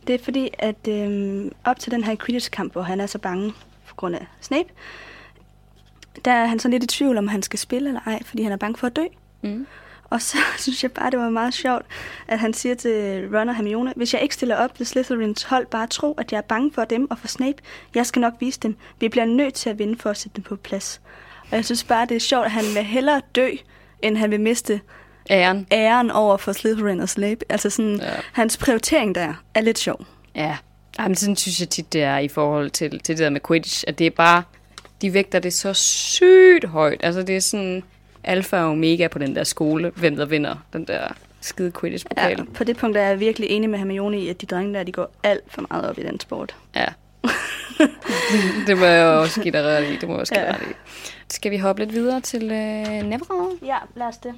[0.06, 3.52] det er fordi, at øh, op til den her Quidditch-kamp, hvor han er så bange
[3.88, 4.68] på grund af Snape,
[6.24, 8.52] der er han så lidt i tvivl, om han skal spille eller ej, fordi han
[8.52, 9.04] er bange for at dø.
[9.42, 9.66] Mm.
[10.10, 11.86] Og så synes jeg bare, det var meget sjovt,
[12.28, 15.66] at han siger til Ron og Hermione, hvis jeg ikke stiller op, vil Slytherins hold
[15.66, 17.62] bare tro, at jeg er bange for dem og for Snape.
[17.94, 18.76] Jeg skal nok vise dem.
[19.00, 21.00] Vi bliver nødt til at vinde for at sætte dem på plads.
[21.50, 23.50] Og jeg synes bare, det er sjovt, at han vil hellere dø,
[24.02, 24.80] end han vil miste
[25.30, 25.66] Æren.
[25.72, 27.40] æren over for Slytherin og Snape.
[27.48, 28.10] Altså sådan, Ja.
[28.32, 30.04] hans prioritering der er lidt sjov.
[30.34, 30.56] Ja.
[30.98, 33.84] Jamen, sådan synes jeg tit, det er i forhold til, til det der med Quidditch,
[33.88, 34.42] at det er bare,
[35.02, 37.00] de vægter det så sygt højt.
[37.02, 37.82] Altså, det er sådan
[38.24, 41.08] alfa og omega på den der skole, hvem der vinder den der
[41.40, 42.38] skide Quidditch-pokal.
[42.38, 44.82] Ja, på det punkt er jeg virkelig enig med Hermione i, at de drenge der,
[44.82, 46.54] de går alt for meget op i den sport.
[46.76, 46.84] Ja.
[48.66, 49.96] det må jeg også give dig ret i.
[49.96, 50.52] Det må jeg også give Ja.
[50.52, 50.72] ret i.
[51.30, 53.20] Skal vi hoppe lidt videre til øh, Neville?
[53.66, 54.34] Ja, lad os det.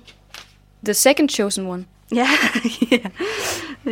[0.85, 1.85] The second chosen one.
[2.15, 2.29] Ja,
[2.93, 2.99] ja.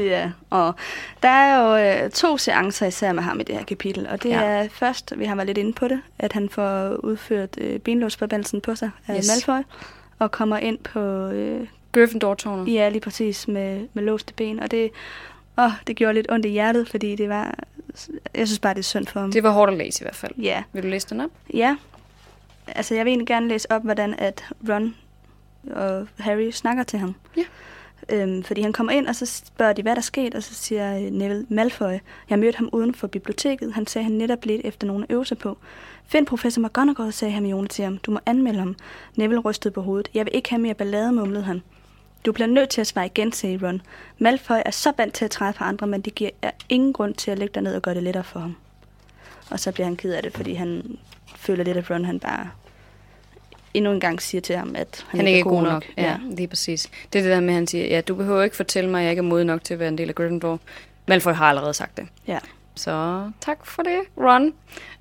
[0.00, 0.30] ja.
[0.50, 0.75] Og
[1.23, 4.06] der er jo øh, to seancer især med ham i det her kapitel.
[4.09, 4.40] Og det Ja.
[4.42, 8.61] er først, vi har været lidt inde på det, at han får udført øh, benlåsforbandelsen
[8.61, 9.28] på sig af yes.
[9.28, 9.62] Malfoy.
[10.18, 12.75] Og kommer ind på, øh, Gryffindor-tårnet.
[12.75, 14.61] ja lige præcis, med, med låste ben.
[14.61, 14.90] Og det,
[15.59, 17.54] åh, det gjorde lidt ondt i hjertet, fordi det var,
[18.35, 19.32] jeg synes bare, det er synd for ham.
[19.32, 20.32] Det var hårdt at læse i hvert fald.
[20.38, 21.30] Ja, Vil du læse den op?
[21.54, 21.76] Ja.
[22.66, 24.94] Altså, jeg vil egentlig gerne læse op, hvordan at Ron
[25.71, 27.14] og Harry snakker til ham.
[27.37, 27.43] Ja.
[28.09, 30.55] Øhm, fordi han kommer ind, og så spørger de, hvad der er sket, og så
[30.55, 31.99] siger Neville Malfoy,
[32.31, 33.73] jeg mødte ham uden for biblioteket.
[33.73, 35.59] Han sagde, han netop lidt efter nogen at øve sig på.
[36.07, 37.99] Find professor McGonagall, sagde Hermione til ham.
[37.99, 38.76] Du må anmelde ham.
[39.17, 40.09] Neville rystede på hovedet.
[40.14, 41.62] Jeg vil ikke have mere ballade, mumlede han.
[42.26, 43.83] Du bliver nødt til at svare igen, sagde Ron.
[44.19, 46.31] Malfoy er så vant til at træde på andre, men det giver
[46.69, 48.57] ingen grund til at lægge dig ned og gøre det lettere for ham.
[49.50, 50.99] Og så bliver han ked af det, fordi han
[51.37, 52.50] føler lidt, at Ron han bare
[53.75, 55.85] endnu en gang siger til ham, at han, Han ikke er god nok.
[55.97, 56.91] Ja, ja, lige præcis.
[57.12, 59.05] Det er det der med, at han siger, ja, du behøver ikke fortælle mig, at
[59.05, 60.61] jeg ikke er modig nok til at være en del af Gryffindor.
[61.09, 62.07] Malfoy har allerede sagt det.
[62.29, 62.39] ja.
[62.75, 64.45] Så tak for det, Ron.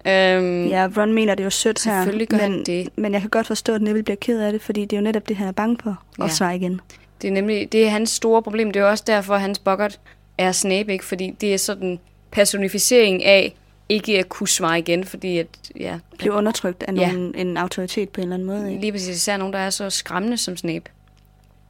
[0.05, 1.99] Øhm, ja, Ron mener det er jo sødt her.
[2.01, 2.89] Selvfølgelig gør men, han det.
[2.95, 5.03] Men jeg kan godt forstå, at Neville bliver ked af det, fordi det er jo
[5.03, 6.03] netop det, han er bange for.
[6.19, 6.23] Ja.
[6.23, 6.81] Og svare igen.
[7.21, 8.71] Det er nemlig det er hans store problem.
[8.71, 9.99] Det er også derfor, at hans bokkert
[10.37, 11.05] er Snape, ikke?
[11.05, 11.99] Fordi det er sådan
[12.31, 13.55] personificering af
[13.89, 15.47] ikke at kunne svare igen, fordi at,
[15.79, 17.11] ja, Blive undertrykt af Ja.
[17.11, 18.69] nogen, en autoritet på en eller anden måde.
[18.69, 18.81] Ikke?
[18.81, 20.91] lige præcis især nogen, der er så skræmmende som Snape.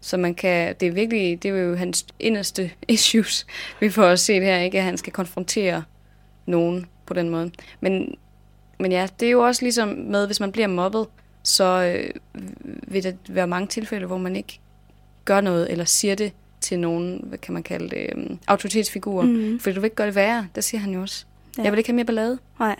[0.02, 3.46] Så man kan, det er virkelig, det er jo hans inderste issues,
[3.80, 4.78] vi får også set her, ikke?
[4.78, 5.84] At han skal konfrontere
[6.46, 7.52] nogen på den måde.
[7.82, 8.16] Men,
[8.80, 11.08] men ja, det er jo også ligesom med, hvis man bliver mobbet,
[11.44, 11.64] så
[11.96, 12.10] øh,
[12.88, 14.60] vil der være mange tilfælde, hvor man ikke
[15.26, 19.26] gør noget, eller siger det til nogen, hvad kan man kalde det, um, autoritetsfigurer.
[19.26, 19.30] Mm.
[19.32, 19.60] Mm.
[19.60, 21.26] Fordi du vil ikke gøre det værre, det siger han jo også.
[21.60, 21.62] Ja.
[21.62, 21.64] Ja.
[21.64, 22.38] Jeg vil ikke have mere ballade.
[22.60, 22.76] Nej.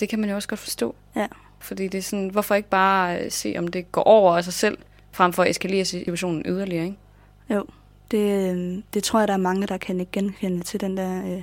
[0.00, 0.94] Det kan man jo også godt forstå.
[1.16, 1.26] Ja.
[1.58, 4.52] Fordi det er sådan, hvorfor ikke bare øh, se, om det går over af sig
[4.52, 4.78] selv,
[5.12, 6.96] frem for at eskalere situationen yderligere, ikke?
[7.50, 7.64] Jo,
[8.10, 11.36] det, øh, det tror jeg, der er mange, der kan ikke genkende til den der
[11.36, 11.42] øh,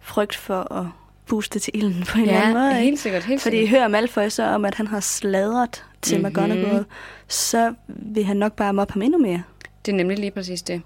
[0.00, 0.86] frygt for at
[1.26, 2.70] puste til ilden på en eller anden måde.
[2.70, 2.84] Ikke?
[2.84, 3.78] helt sikkert, helt Fordi sikkert.
[3.78, 6.26] hører Malfoy så om, at han har sladret til Mhm.
[6.26, 6.42] mm-hmm.
[6.50, 6.84] McGonagall,
[7.28, 9.42] så vil han nok bare mobbe ham endnu mere.
[9.86, 10.82] Det er nemlig lige præcis det.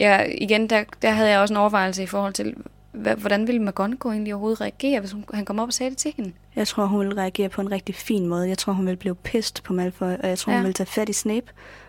[0.00, 2.54] Ja, igen, der, der havde jeg også en overvejelse i forhold til,
[2.92, 6.12] hvordan ville McGonagall egentlig overhovedet reagere, hvis hun, han kom op og sagde det til
[6.16, 6.32] hende?
[6.56, 8.48] Jeg tror, hun vil reagere på en rigtig fin måde.
[8.48, 10.58] Jeg tror, hun vil blive pist på Malfoy, og jeg tror, Ja.
[10.58, 11.46] hun vil tage fat i Snape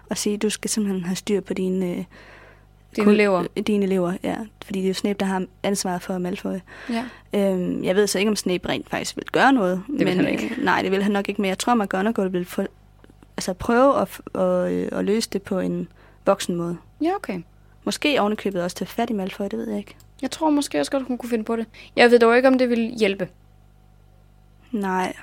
[0.09, 2.03] og sige, du skal simpelthen have styr på dine, øh,
[2.95, 3.45] Dine elever.
[3.57, 4.35] øh, Dine elever, ja.
[4.65, 6.55] Fordi det er jo Snape, der har ansvaret for Malfoy.
[6.89, 7.05] Ja.
[7.33, 9.83] Øhm, jeg ved så ikke, om Snape rent faktisk vil gøre noget.
[9.89, 10.55] vil men, han ikke.
[10.57, 12.62] Øh, nej, det vil han nok ikke, men jeg tror, McGonagall vil få,
[13.38, 15.88] altså prøve at, at, øh, at løse det på en
[16.25, 16.77] voksen måde.
[17.01, 17.41] ja, okay.
[17.83, 19.95] Måske ovenikøbet også til fat i Malfoy, det ved jeg ikke.
[20.21, 21.65] Jeg tror måske også godt, hun kunne finde på det.
[21.95, 23.29] Jeg ved dog ikke, om det vil hjælpe.
[24.71, 25.13] Nej,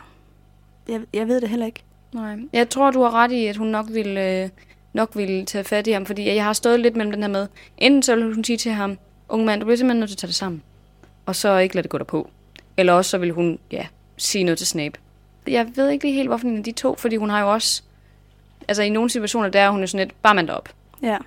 [0.89, 1.83] jeg, jeg ved det heller ikke.
[2.13, 2.37] Nej.
[2.53, 4.49] Jeg tror, du har ret i, at hun nok ville, øh,
[4.93, 7.47] nok ville tage fat i ham, fordi jeg har stået lidt mellem den her med,
[7.79, 10.19] enten så vil hun sige til ham, unge mand, du bliver simpelthen nødt til at
[10.19, 10.63] tage det sammen,
[11.27, 12.31] og så ikke lade det gå dig på.
[12.77, 14.99] Eller også så vil hun, ja, sige noget til Snape.
[15.47, 17.83] Jeg ved ikke lige helt, hvorfor en af de to, fordi hun har jo også,
[18.69, 20.69] altså i nogle situationer, der er hun jo sådan lidt, bare mand op.
[21.03, 21.19] Ja,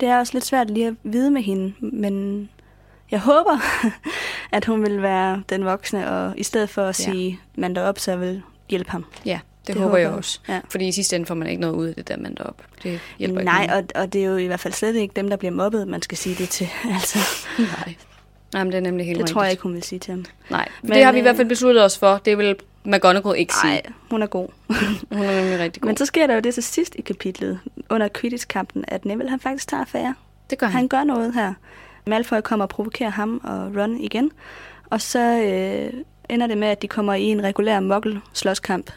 [0.00, 2.48] det er også lidt svært lige at vide med hende, men
[3.10, 3.58] jeg håber,
[4.56, 7.04] at hun vil være den voksne, og i stedet for at Ja.
[7.12, 9.04] sige mand op, så vil hjælpe ham.
[9.24, 10.40] Ja, det, det håber, håber jeg også.
[10.48, 10.60] Ja.
[10.70, 12.62] Fordi i sidste ende får man ikke noget ud af det der mand op.
[12.82, 13.74] Det hjælper Nej, ikke.
[13.74, 16.02] og, og det er jo i hvert fald slet ikke dem, der bliver mobbet, man
[16.02, 16.68] skal sige det til.
[16.94, 17.18] Altså,
[17.58, 17.94] Nej.
[18.54, 19.34] Jamen, det er nemlig helt det rigtigt.
[19.34, 20.24] tror jeg ikke, hun vil sige til ham.
[20.50, 22.20] Nej, Men, det har vi i øh, hvert fald besluttet os for.
[22.24, 23.70] Det vil McGonagall ikke sige.
[23.72, 24.48] Nej, hun er god.
[25.12, 25.86] Hun er nemlig rigtig god.
[25.88, 29.40] Men så sker der jo det til sidst i kapitlet, under Quidditch-kampen, at Neville han
[29.40, 30.14] faktisk tager affære.
[30.50, 30.76] det gør han.
[30.76, 31.54] Han gør noget her.
[32.06, 34.30] Malfoy kommer og provokerer ham og Ron igen.
[34.90, 35.92] Og så øh,
[36.28, 38.90] ender det med, at de kommer i en regulær muggle-slåskamp.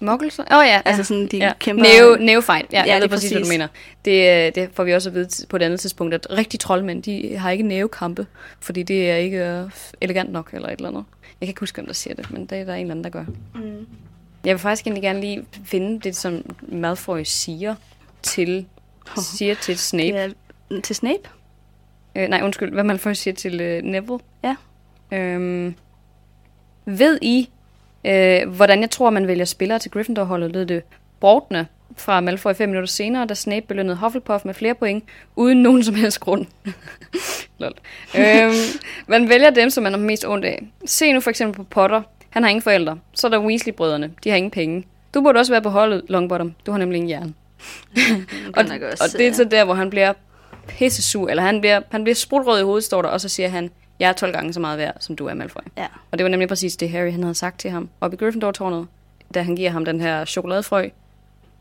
[0.00, 0.38] Muggles?
[0.38, 0.80] Åh oh, ja.
[0.84, 1.52] Altså sådan, de ja.
[1.64, 2.72] kæmper- Neo, Neofight.
[2.72, 3.52] Ja, Ja, jeg ved lige præcis, hvad du præcis.
[3.58, 3.68] mener.
[4.04, 7.02] Det, øh, det får vi også at vide på et andet tidspunkt, at rigtig troldmænd,
[7.02, 8.26] de har ikke neokampe,
[8.60, 11.04] fordi det er ikke øh, elegant nok eller et eller andet.
[11.40, 13.04] Jeg kan ikke huske, hvem der siger det, men det er der en eller anden,
[13.04, 13.24] der gør.
[13.54, 13.86] Mm.
[14.44, 17.74] Jeg vil faktisk egentlig gerne lige finde det, som Malfoy siger
[18.22, 18.66] til,
[19.18, 20.34] siger til Snape.
[20.70, 21.22] Det er til Snape?
[22.16, 24.18] Øh, nej, undskyld, hvad Malfoy siger til øh, Neville.
[24.44, 24.56] Ja.
[25.12, 25.74] Øhm,
[26.84, 27.50] ved I,
[28.06, 30.82] øh, hvordan jeg tror, man vælger spillere til Gryffindor-holdet, lød det
[31.20, 35.04] Bortne fra Malfoy fem minutter senere, da Snape belønnede Hufflepuff med flere point,
[35.36, 36.46] uden nogen som helst grund.
[37.58, 37.72] Lol.
[38.16, 38.52] øhm,
[39.06, 40.62] man vælger dem, som man har mest ondt af.
[40.84, 42.02] Se nu for eksempel på Potter.
[42.30, 42.98] Han har ingen forældre.
[43.14, 44.10] Så er der Weasley-brødrene.
[44.24, 44.84] De har ingen penge.
[45.14, 46.54] Du burde også være på holdet, Longbottom.
[46.66, 47.34] Du har nemlig ingen hjerne.
[48.56, 48.64] og,
[49.00, 50.12] og det er så der, hvor han bliver
[50.68, 53.70] pissesur, eller han bliver, han bliver sprutrød i hovedet, står der, og så siger han,
[53.98, 55.62] jeg er 12 gange så meget værd, som du er, Malfoy.
[55.76, 55.86] Ja.
[56.10, 58.86] Og det var nemlig præcis det, Harry han havde sagt til ham oppe i Gryffindor-tårnet,
[59.34, 60.88] da han giver ham den her chokoladefrø.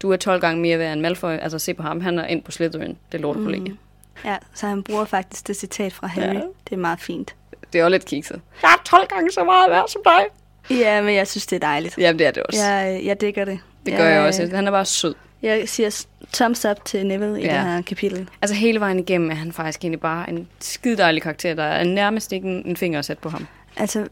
[0.02, 1.32] Du er 12 gange mere værd end Malfoy.
[1.32, 3.46] Altså se på ham, han er ind på Slytherin, det lorte mm.
[3.46, 3.78] kollegie.
[4.26, 6.34] Ja, så han bruger faktisk det citat fra Harry.
[6.34, 6.42] Ja.
[6.70, 7.36] Det er meget fint.
[7.74, 8.42] Det er også lidt kikset.
[8.62, 10.26] Jeg er 12 gange så meget værd som dig.
[10.70, 11.98] Ja, men jeg synes, det er dejligt.
[11.98, 12.64] Jamen, det er det også.
[12.66, 13.60] Jeg, jeg digger det.
[13.86, 14.50] Det gør jeg også.
[14.54, 15.16] Han er bare sød.
[15.42, 17.54] Jeg siger thumbs up til Neville i Ja.
[17.54, 18.30] det her kapitel.
[18.42, 21.54] Altså hele vejen igennem er han faktisk egentlig bare en skide dejlig karakter.
[21.54, 23.48] Der er nærmest ikke en, en finger at sætte på ham.
[23.78, 24.08] Altså,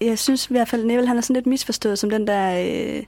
[0.00, 2.64] jeg synes i hvert fald, Neville han er sådan lidt misforstået som den der
[2.98, 3.02] øh,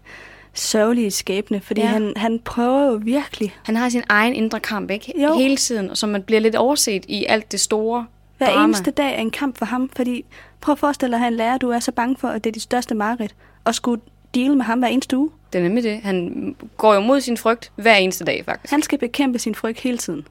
[0.54, 1.86] sørgelige skæbne, fordi Ja.
[1.86, 1.92] ja.
[1.92, 5.12] han, han prøver jo virkelig Han har sin egen indre kamp, ikke?
[5.22, 5.38] Jo.
[5.38, 8.06] Hele tiden, og som man bliver lidt overset i alt det store
[8.38, 8.64] hver drama.
[8.64, 10.24] eneste dag er en kamp for ham, fordi
[10.60, 12.50] prøv at forestille dig at have en lærer, du er så bange for, at det
[12.50, 14.00] er dit største mareridt, og skulle
[14.34, 15.30] deal med ham hver eneste uge.
[15.52, 16.00] Det er nemlig det.
[16.00, 18.70] Han går jo mod sin frygt hver eneste dag, faktisk.
[18.70, 20.26] Han skal bekæmpe sin frygt hele tiden.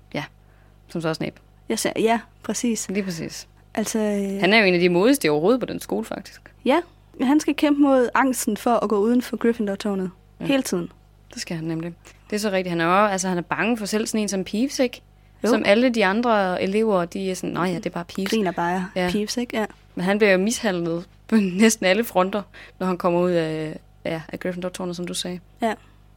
[0.90, 1.36] Som så Snape.
[1.70, 2.90] Jeg siger, ja, præcis.
[2.90, 3.48] Lige præcis.
[3.76, 6.42] Altså, øh, Han er jo en af de modigste overhovedet på den skole, faktisk.
[6.66, 6.82] ja,
[7.22, 10.10] han skal kæmpe mod angsten for at gå uden for Gryffindor-tårnet.
[10.40, 10.46] Ja.
[10.46, 10.92] Hele tiden.
[11.34, 11.94] Det skal han nemlig.
[12.30, 12.70] Det er så rigtigt.
[12.70, 15.02] Han er jo, altså han er bange for selv sådan en som Peeves, ikke?
[15.44, 15.50] Jo.
[15.50, 18.30] Som alle de andre elever, de er sådan, nej ja, det er bare Peeves.
[18.30, 18.88] Griner bare.
[18.96, 19.04] Ja.
[19.06, 19.12] Ja.
[19.12, 19.58] Peeves, ikke?
[19.58, 19.66] Ja.
[19.96, 22.42] Men han bliver jo mishandlet på næsten alle fronter,
[22.80, 25.40] når han kommer ud af, ja, af Gryffindor-tårnet, som du sagde.
[25.62, 25.74] Ja.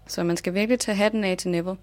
[0.06, 1.76] Så man skal virkelig tage hatten af til Neville.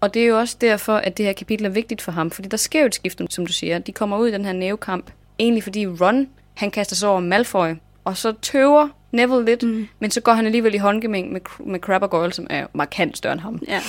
[0.00, 2.48] Og det er jo også derfor, at det her kapitel er vigtigt for ham, fordi
[2.48, 3.78] der sker jo et skift, som du siger.
[3.78, 7.68] De kommer ud i den her nævekamp, egentlig fordi Ron, han kaster sig over Malfoy,
[8.04, 9.88] og så tøver Neville lidt, mm.
[9.98, 13.16] men så går han alligevel i håndgemæng med, med Crabbe og Goyle, som er markant
[13.16, 13.62] større end ham.
[13.68, 13.80] ja.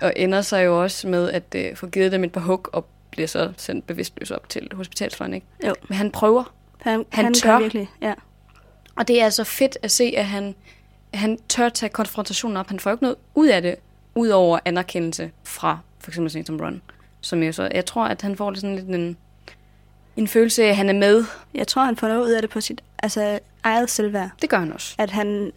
[0.00, 2.86] Og ender sig jo også med at øh, få givet dem et par hug, og
[3.10, 5.46] bliver så sendt bevidstløs op til hospitalsfløjen, ikke?
[5.66, 5.74] Jo.
[5.88, 7.58] Men han prøver, Han, Han han tør.
[7.58, 8.14] Virkelig, ja.
[8.96, 10.54] Og det er altså fedt at se, at han,
[11.14, 12.68] han tør tage konfrontationen op.
[12.68, 13.74] Han får ikke noget ud af det,
[14.14, 16.82] ud over anerkendelse fra for eksempel sådan som Ron.
[17.20, 19.16] Som jo så, jeg tror, at han får sådan lidt en,
[20.16, 21.24] en følelse af, at han er med.
[21.54, 24.30] Jeg tror, han får noget ud af det på sit altså, eget selvværd.
[24.42, 24.94] Det gør han også.
[24.98, 25.52] At han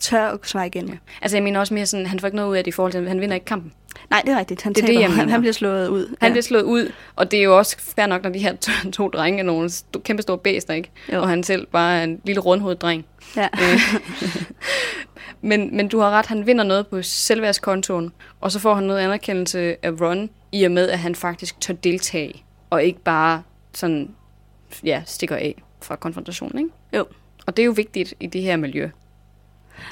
[0.00, 0.88] tør at svare igen.
[0.88, 0.94] Ja.
[1.22, 2.92] Altså jeg mener også mere sådan, han får ikke noget ud af det i forhold
[2.92, 3.72] til, at han vinder ikke kampen.
[4.10, 4.62] Nej, det er rigtigt.
[4.62, 5.30] Han, Det er det, jeg han, mener.
[5.30, 6.16] han bliver slået ud.
[6.20, 8.90] Han bliver slået ud, og det er jo også fair nok, når de her to,
[8.92, 10.90] to drenge er nogle st- kæmpe store bæster, ikke?
[11.12, 11.20] Jo.
[11.22, 13.04] Og han selv bare er en lille rundhovedet dreng.
[13.36, 13.48] Ja.
[13.62, 13.80] Øh,
[15.50, 19.00] men, men du har ret, han vinder noget på selvværdskontoen, og så får han noget
[19.00, 23.42] anerkendelse af Ron, i og med, at han faktisk tør deltage, og ikke bare
[23.74, 24.10] sådan,
[24.84, 26.70] ja, stikker af fra konfrontationen, ikke?
[26.96, 27.04] Jo.
[27.46, 28.90] Og det er jo vigtigt i det her miljø.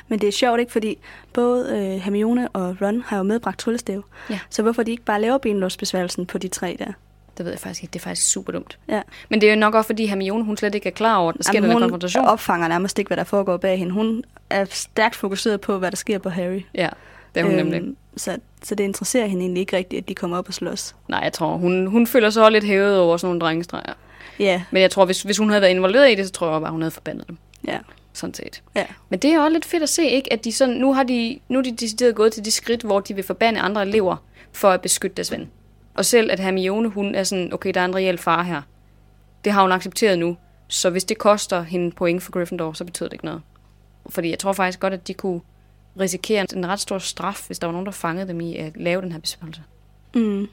[0.08, 0.72] Men det er sjovt, ikke?
[0.72, 0.98] Fordi
[1.32, 4.04] både øh, Hermione og Ron har jo medbragt tryllestav.
[4.30, 4.38] Ja.
[4.50, 6.92] Så hvorfor de ikke bare laver benlåsbesværgelsen på de tre der?
[7.38, 7.92] Det ved jeg faktisk ikke.
[7.92, 8.78] Det er faktisk super dumt.
[8.88, 9.02] Ja.
[9.28, 11.36] Men det er jo nok også, fordi Hermione, hun slet ikke er klar over, at
[11.38, 12.24] der sker Jamen, den her hun konfrontation.
[12.24, 13.92] opfanger nærmest ikke, hvad der foregår bag hende.
[13.92, 16.60] Hun er stærkt fokuseret på, hvad der sker på Harry.
[16.74, 16.88] Ja,
[17.34, 17.94] det er hun øhm, nemlig.
[18.16, 20.94] Så, så det interesserer hende egentlig ikke rigtigt, at de kommer op og slås.
[21.08, 23.92] Nej, jeg tror, hun, hun føler sig også lidt hævet over sådan nogle drengestreger.
[24.38, 26.60] Ja, Men jeg tror, hvis, hvis hun havde været involveret i det, så tror jeg
[26.60, 27.36] bare, hun havde forbandet dem.
[27.68, 27.78] ja,
[28.12, 28.62] Sådan set.
[28.74, 28.86] ja.
[29.08, 30.32] Men det er også lidt fedt at se, ikke?
[30.32, 33.00] At de sådan, nu har de, nu er de decideret gået til de skridt, hvor
[33.00, 34.16] de vil forbande andre elever
[34.52, 35.50] for at beskytte deres ven.
[35.94, 38.62] Og selv at Hermione, hun er sådan, okay, der er en reel far her.
[39.44, 40.36] Det har hun accepteret nu.
[40.68, 43.42] Så hvis det koster hende point for Gryffindor, så betyder det ikke noget.
[44.08, 45.40] Fordi jeg tror faktisk godt, at de kunne
[46.00, 49.02] risikere en ret stor straf, hvis der var nogen, der fangede dem i at lave
[49.02, 49.62] den her besværgelse.
[50.14, 50.48] Mm.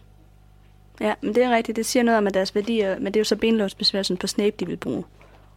[1.02, 1.76] Ja, men det er rigtigt.
[1.76, 4.56] Det siger noget om, at deres værdier, men det er jo så benlåsbesværgelsen på Snape,
[4.60, 5.04] de vil bruge.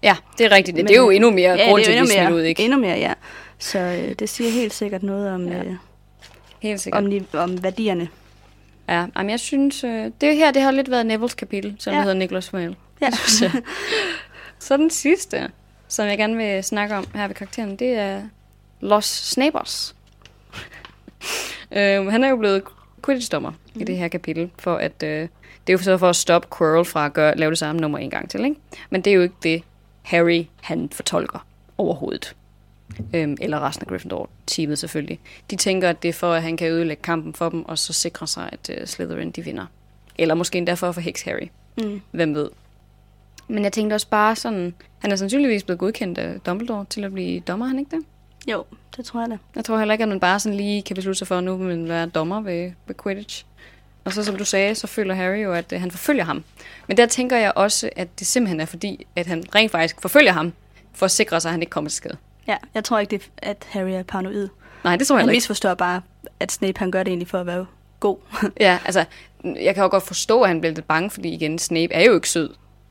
[0.02, 0.76] Ja, det er rigtigt.
[0.76, 2.62] Men, det er jo endnu mere ja, grund til, at de mere, ud, ikke?
[2.62, 3.12] Endnu mere, ja.
[3.58, 5.58] Så øh, det siger helt sikkert noget om, Ja.
[5.58, 5.74] øh,
[6.60, 7.04] Helt sikkert.
[7.04, 8.08] om, om værdierne.
[8.88, 12.00] Ja, jamen jeg synes, øh, det her det har lidt været Neville's kapitel, som ja.
[12.00, 12.76] Hedder Nicholas Flamel.
[13.00, 13.10] Ja.
[14.58, 15.50] Så den sidste,
[15.88, 18.22] som jeg gerne vil snakke om her ved karakteren, det er
[18.80, 19.94] Los Snapers.
[21.76, 22.62] øh, han er jo blevet
[23.06, 23.80] Quidditch-dommer mm.
[23.80, 25.20] i det her kapitel, for at, øh,
[25.66, 27.98] det er jo så for at stoppe Quirrell fra at gøre, lave det samme nummer
[27.98, 28.56] en gang til, ikke?
[28.90, 29.62] Men det er jo ikke det,
[30.02, 31.46] Harry han fortolker
[31.78, 32.36] overhovedet.
[33.14, 36.72] øhm, eller resten af Gryffindor-teamet selvfølgelig, de tænker, at det er for, at han kan
[36.72, 39.66] ødelægge kampen for dem, og så sikre sig, at uh, Slytherin de vinder.
[40.18, 41.48] Eller måske endda for at forhekse Harry.
[41.78, 42.00] Mm.
[42.10, 42.50] Hvem ved?
[43.48, 47.12] Men jeg tænkte også bare sådan, han er sandsynligvis blevet godkendt af Dumbledore til at
[47.12, 48.04] blive dommer, er han ikke det?
[48.52, 48.64] Jo,
[48.96, 49.38] det tror jeg da.
[49.56, 51.56] Jeg tror heller ikke, at man bare sådan lige kan beslutte sig for, at nu
[51.56, 53.44] vil man være dommer ved, ved Quidditch.
[54.04, 56.44] Og så som du sagde, så føler Harry jo, at øh, han forfølger ham.
[56.86, 60.32] Men der tænker jeg også, at det simpelthen er fordi, at han rent faktisk forfølger
[60.32, 60.52] ham,
[60.94, 62.16] for at sikre sig, at han ikke kommer til skade.
[62.46, 64.48] Ja, jeg tror ikke, det er, at Harry er paranoid.
[64.84, 65.36] Nej, det tror jeg Han ikke.
[65.36, 66.02] misforstår bare,
[66.40, 67.66] at Snape han gør det egentlig for at være
[68.00, 68.16] god.
[68.60, 69.04] Ja, altså,
[69.44, 72.14] jeg kan jo godt forstå, at han bliver lidt bange, fordi igen, Snape er jo
[72.14, 72.50] ikke sød.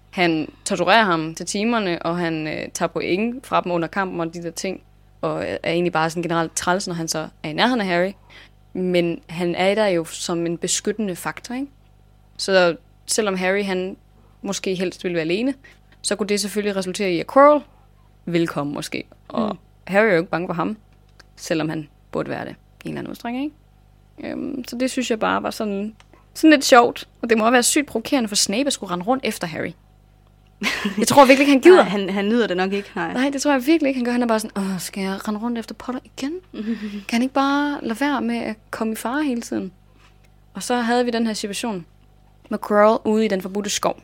[0.09, 4.33] Han torturerer ham til timerne, og han øh, tager point fra dem under kampen og
[4.33, 4.81] de der ting.
[5.21, 8.11] Og er egentlig bare sådan generelt træls, når han så er i nærheden af Harry.
[8.73, 11.67] Men han er der jo som en beskyttende faktor, ikke?
[12.37, 13.97] Så selvom Harry, han
[14.41, 15.53] måske helst ville være alene,
[16.01, 17.63] så kunne det selvfølgelig resultere i, at Quirrell
[18.25, 19.03] vil komme måske.
[19.27, 19.57] Og Mm.
[19.87, 20.77] Harry er jo ikke bange for ham,
[21.35, 24.31] selvom han burde være det i en eller anden udstrækning, ikke?
[24.31, 25.95] Øhm, så det synes jeg bare var sådan,
[26.33, 27.07] sådan lidt sjovt.
[27.21, 29.71] Og det må også være sygt provokerende for Snape at skulle rende rundt efter Harry.
[30.97, 31.83] Jeg tror virkelig ikke, han gider.
[31.83, 32.89] Nej, han, han nyder det nok ikke.
[32.95, 33.13] Nej.
[33.13, 34.11] Nej, det tror jeg virkelig ikke, han gør.
[34.11, 36.33] Han er bare sådan, Åh, skal jeg rende rundt efter Potter igen?
[36.53, 39.71] Kan han ikke bare lade være med at komme i fare hele tiden?
[40.53, 41.85] Og så havde vi den her situation
[42.49, 44.01] med Quirrell ude i den forbudte skov,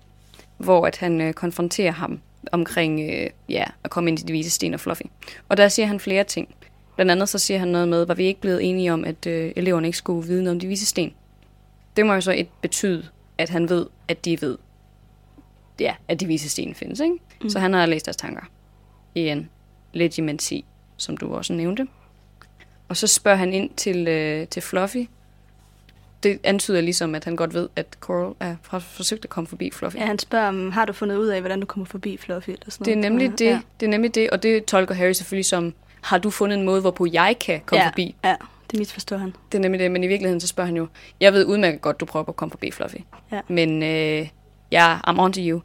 [0.57, 2.19] hvor at han øh, konfronterer ham
[2.51, 5.01] omkring øh, ja, at komme ind til de hvide sten og Fluffy.
[5.49, 6.55] Og der siger han flere ting.
[6.95, 9.51] Blandt andet så siger han noget med, var vi ikke blevet enige om, at øh,
[9.55, 11.13] eleverne ikke skulle vide noget om de hvide sten.
[11.97, 13.05] Det må jo så et betyde,
[13.37, 14.57] at han ved, at de ved,
[15.79, 17.15] ja, at de hvide sten findes, ikke?
[17.41, 17.49] Mm.
[17.49, 18.41] Så han har læst deres tanker
[19.15, 19.49] i en
[19.93, 20.53] legimancy,
[20.97, 21.87] som du også nævnte.
[22.89, 25.07] Og så spørger han ind til, øh, til Fluffy.
[26.23, 29.71] Det antyder ligesom, at han godt ved, at Coral er fra- forsøgt at komme forbi
[29.73, 29.95] Fluffy.
[29.95, 32.49] Ja, han spørger, om, har du fundet ud af, hvordan du kommer forbi Fluffy?
[32.49, 33.59] Eller sådan Det er noget, nemlig tror det, ja.
[33.79, 36.81] det er nemlig det, og det tolker Harry selvfølgelig som, har du fundet en måde,
[36.81, 37.89] hvorpå jeg kan komme ja.
[37.89, 38.15] forbi?
[38.23, 38.35] Ja,
[38.71, 39.33] det misforstår han.
[39.51, 40.87] Det er nemlig det, men i virkeligheden så spørger han jo,
[41.19, 42.95] jeg ved udmærket godt, du prøver at komme forbi Fluffy.
[43.31, 43.41] Ja.
[43.47, 44.27] Men øh,
[44.71, 45.61] ja, I'm on to you.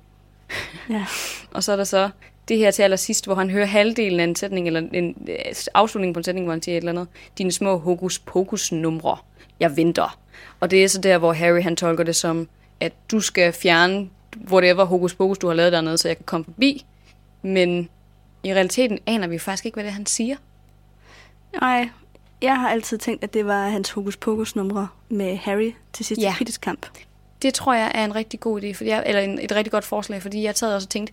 [0.90, 1.06] Ja.
[1.54, 2.10] Og så er der så
[2.48, 5.36] det her til allersidst, hvor han hører halvdelen af en sætning, eller en øh,
[5.74, 7.08] afslutning på en sætning, hvor han siger et eller andet.
[7.38, 9.16] Dine små hokus pokus numre.
[9.60, 10.18] Jeg venter.
[10.60, 12.48] Og det er så der, hvor Harry han tolker det som,
[12.80, 14.08] at du skal fjerne
[14.50, 16.84] whatever hokus pokus, du har lavet dernede, så jeg kan komme forbi.
[17.42, 17.88] Men
[18.42, 20.36] i realiteten aner vi faktisk ikke, hvad det er, han siger.
[21.60, 21.88] Nej,
[22.42, 26.22] jeg har altid tænkt, at det var hans hokus pokus numre med Harry til sidste
[26.22, 26.28] Ja.
[26.28, 26.34] ja.
[26.34, 26.86] Quidditch-kamp.
[27.42, 29.84] Det tror jeg er en rigtig god idé, fordi jeg, eller en, et rigtig godt
[29.84, 31.12] forslag, fordi jeg sad også og tænkte,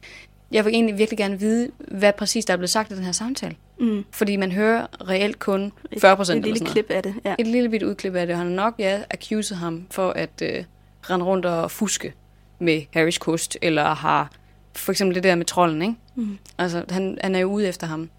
[0.52, 3.12] jeg vil egentlig virkelig gerne vide, hvad præcis der er blevet sagt i den her
[3.12, 3.56] samtale.
[3.80, 4.06] Mm.
[4.12, 7.36] Fordi man hører reelt kun Et- 40 procent Et lille klip af det, ja.
[7.40, 8.36] Et lille bit udklip af det.
[8.36, 10.64] Han har nok, ja, accused ham for at øh,
[11.10, 12.14] rende rundt og fuske
[12.60, 14.32] med Harrys kost, eller har
[14.76, 15.96] for eksempel det der med trolden, ikke?
[16.16, 16.38] Mm.
[16.58, 18.10] Altså, han, han er jo ude efter ham.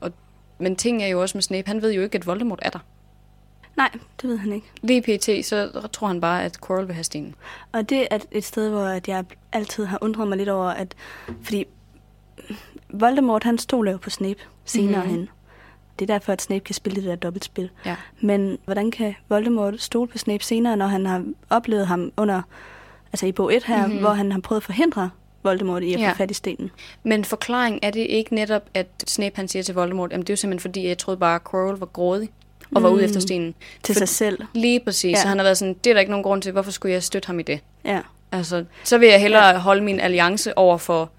[0.00, 0.12] Og,
[0.58, 2.78] men ting er jo også med Snape, han ved jo ikke, at Voldemort er der.
[3.80, 3.90] Nej,
[4.22, 4.66] det ved han ikke.
[4.82, 7.34] Lige pt, så tror han bare, at Quirrell vil have stenen.
[7.72, 10.94] Og det er et sted, hvor at jeg altid har undret mig lidt over, at
[11.42, 11.64] fordi
[12.88, 15.08] Voldemort, han stoler jo på Snape senere Mhm.
[15.08, 15.16] mm-hmm.
[15.18, 15.28] hen.
[15.98, 17.70] Det er derfor, at Snape kan spille det der dobbeltspil.
[17.86, 17.96] Ja.
[18.20, 22.42] Men hvordan kan Voldemort stole på Snape senere, når han har oplevet ham under,
[23.12, 23.86] altså i bog 1 her, Mhm.
[23.86, 24.00] mm-hmm.
[24.00, 25.10] hvor han har prøvet at forhindre
[25.42, 26.10] Voldemort i at Ja.
[26.12, 26.70] få fat i stenen?
[27.02, 30.34] Men forklaring er det ikke netop, at Snape han siger til Voldemort, jamen det er
[30.34, 32.28] jo simpelthen fordi, jeg troede bare, at Quirrell var grådig
[32.74, 33.04] og var ude Mm.
[33.04, 33.54] efter stenen.
[33.82, 34.38] Til For- sig selv.
[34.54, 35.22] Lige præcis, Ja.
[35.22, 37.02] så han har været sådan, det er der ikke nogen grund til, hvorfor skulle jeg
[37.02, 37.60] støtte ham i det?
[37.84, 38.00] Ja.
[38.32, 39.58] Altså, så vil jeg hellere ja.
[39.58, 41.10] holde min alliance over for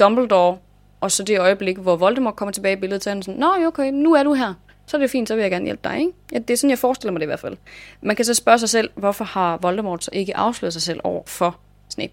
[0.00, 0.58] Dumbledore,
[1.00, 3.66] og så det øjeblik, hvor Voldemort kommer tilbage i billedet, så er han sådan, Nå,
[3.66, 4.54] okay, nu er du her.
[4.86, 6.12] Så er det fint, så vil jeg gerne hjælpe dig, ikke?
[6.32, 7.56] Ja, det er sådan, jeg forestiller mig det i hvert fald.
[8.02, 11.22] Man kan så spørge sig selv, hvorfor har Voldemort så ikke afsløret sig selv over
[11.26, 12.12] for Snape?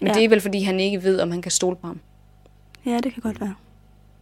[0.00, 0.14] Men ja.
[0.14, 2.00] det er vel, fordi han ikke ved, om han kan stole på ham.
[2.86, 3.54] ja, det kan godt være.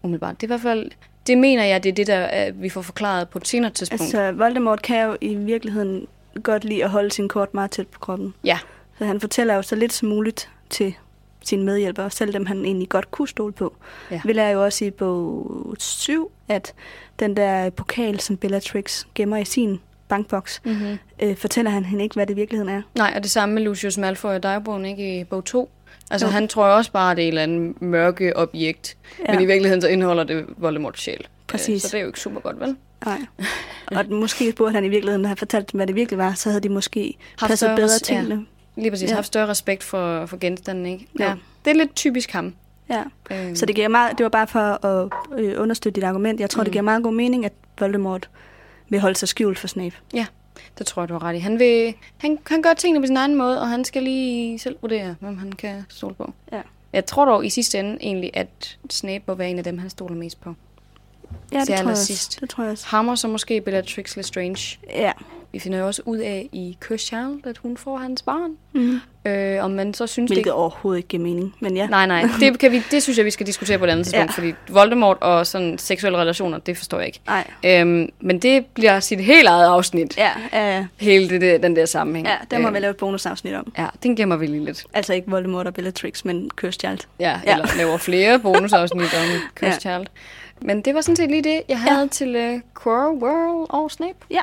[0.03, 0.41] Umiddelbart.
[0.41, 0.91] Det er i hvert fald,
[1.31, 4.03] det mener jeg, det er det, der øh, vi får forklaret på et senere tidspunkt.
[4.03, 6.07] Altså, Voldemort kan jo i virkeligheden
[6.43, 8.35] godt lide at holde sin kort meget tæt på kroppen.
[8.45, 8.59] ja,
[8.99, 10.95] Så han fortæller jo så lidt som muligt til
[11.45, 13.77] sine medhjælpere, selv dem han egentlig godt kunne stole på.
[14.11, 14.21] Ja.
[14.25, 16.75] Vi lærer jo også i bog 7, at
[17.19, 20.99] den der pokal, som Bellatrix gemmer i sin bankboks, mm-hmm.
[21.23, 22.83] øh, fortæller han hende ikke, hvad det i virkeligheden er.
[22.95, 25.71] Nej, og det samme med Lucius Malfoy og dagbogen, ikke i bog 2.
[26.11, 26.33] Altså, Jo.
[26.33, 28.96] han tror jo også bare, at det er et eller andet mørke objekt.
[29.29, 29.33] Ja.
[29.33, 31.27] Men i virkeligheden så indeholder det Voldemorts sjæl.
[31.46, 31.75] Præcis.
[31.75, 32.77] Øh, Så det er jo ikke super godt, vel?
[33.07, 33.18] Nej.
[33.87, 36.61] Og måske burde han i virkeligheden have fortalt dem, hvad det virkelig var, så havde
[36.61, 38.23] de måske Haft passet bedre til ja.
[38.23, 38.46] det.
[38.77, 39.07] Lige præcis.
[39.09, 39.11] Ja.
[39.12, 39.14] Ja.
[39.14, 41.07] Haft større respekt for, for genstanden, ikke?
[41.20, 41.25] Jo.
[41.25, 41.35] Ja.
[41.64, 42.55] Det er lidt typisk ham.
[42.90, 43.03] Ja.
[43.31, 46.40] Øhm, Så det, giver meget, det var bare for at øh, understøtte dit argument.
[46.40, 46.64] Jeg tror, mm.
[46.64, 48.29] det giver meget god mening, at Voldemort
[48.88, 49.96] vil holde sig skjult for Snape.
[50.81, 51.38] Det tror jeg, du har ret i.
[51.38, 54.77] Han, vil, han, han gør tingene på sin egen måde, og han skal lige selv
[54.81, 56.33] vurdere, hvem han kan stole på.
[56.53, 56.61] Ja.
[56.93, 59.90] Jeg tror dog i sidste ende egentlig, at Snape må være en af dem, han
[59.90, 60.55] stoler mest på.
[61.53, 62.38] Ja, det til tror, jeg også.
[62.40, 62.87] det tror jeg også.
[62.87, 64.79] Ham og så måske Bellatrix Lestrange.
[64.95, 65.12] Ja.
[65.53, 68.51] Vi finder jo også ud af i Child, at hun får hans barn.
[68.73, 69.01] Mm.
[69.31, 70.53] Øh, om man så synes, Hvilket det...
[70.53, 71.55] overhovedet ikke giver mening.
[71.61, 71.87] Men ja.
[71.87, 72.25] Nej, nej.
[72.40, 74.35] Det, kan vi, det synes jeg, vi skal diskutere på et andet tidspunkt, Ja.
[74.37, 77.21] fordi Voldemort og sådan seksuelle relationer, det forstår jeg ikke.
[77.27, 77.51] Nej.
[77.64, 80.16] Øhm, men det bliver sit helt eget afsnit.
[80.19, 80.87] Ja, ja, ja.
[80.97, 82.27] Hele det, der- den der sammenhæng.
[82.29, 83.73] ja der må Øhm, vi lave et bonusafsnit om.
[83.79, 84.85] Ja, den gemmer vi lige lidt.
[84.95, 86.81] Altså ikke Voldemort og Bellatrix, men Child.
[86.83, 87.40] Ja, Ja.
[87.47, 87.53] ja.
[87.53, 89.99] eller laver flere bonusafsnit om Cursed Ja.
[90.61, 92.07] Men det var sådan set lige det, jeg havde ja.
[92.07, 94.18] til uh, Quirrell og Snape.
[94.31, 94.40] Ja.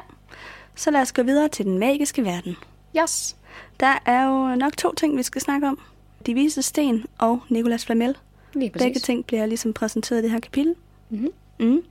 [0.76, 2.56] Så lad os gå videre til den magiske verden.
[3.02, 3.36] Yes.
[3.80, 5.80] Der er jo nok to ting, vi skal snakke om.
[6.26, 8.18] De vise sten og Nicolas Flamel.
[8.54, 8.86] Lige præcis.
[8.86, 10.76] Begge ting bliver ligesom præsenteret i det her kapitel.
[11.10, 11.32] Mm-hmm.
[11.60, 11.84] Mm.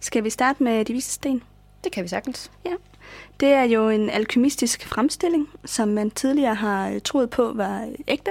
[0.00, 1.42] Skal vi starte med de vise sten?
[1.84, 2.50] Det kan vi sagtens.
[3.40, 7.94] Det er jo en alkymistisk fremstilling, som man tidligere har øh, troet på var øh,
[8.08, 8.30] ægte.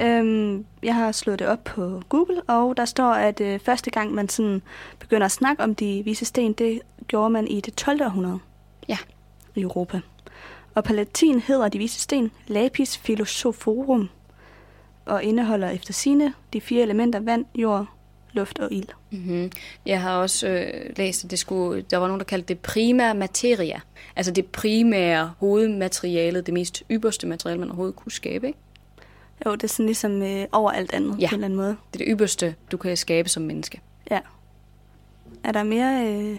[0.00, 4.12] Øhm, jeg har slået det op på Google, og der står, at øh, første gang
[4.14, 4.62] man sådan
[4.98, 8.02] begynder at snakke om de vise sten, det gjorde man i det 12.
[8.02, 8.38] århundrede
[8.88, 8.98] Ja.
[9.54, 10.00] i Europa.
[10.74, 14.08] Og på latin hedder de vise sten lapis philosophorum,
[15.06, 17.86] og indeholder efter sine de fire elementer vand, jord,
[18.32, 18.88] luft og ild.
[19.10, 19.50] Mm-hmm.
[19.86, 23.12] Jeg har også øh, læst, at det skulle, der var nogen, der kaldte det prima
[23.12, 23.80] materia.
[24.16, 28.46] Altså det primære hovedmaterialet, det mest ypperste materiale, man overhovedet kunne skabe.
[28.46, 28.58] Ikke?
[29.46, 31.28] Jo, det er sådan ligesom øh, over alt andet Ja.
[31.28, 31.76] på en eller anden måde.
[31.92, 33.80] Det er det ypperste, du kan skabe som menneske.
[34.10, 34.20] Ja.
[35.44, 36.38] Er der mere, øh,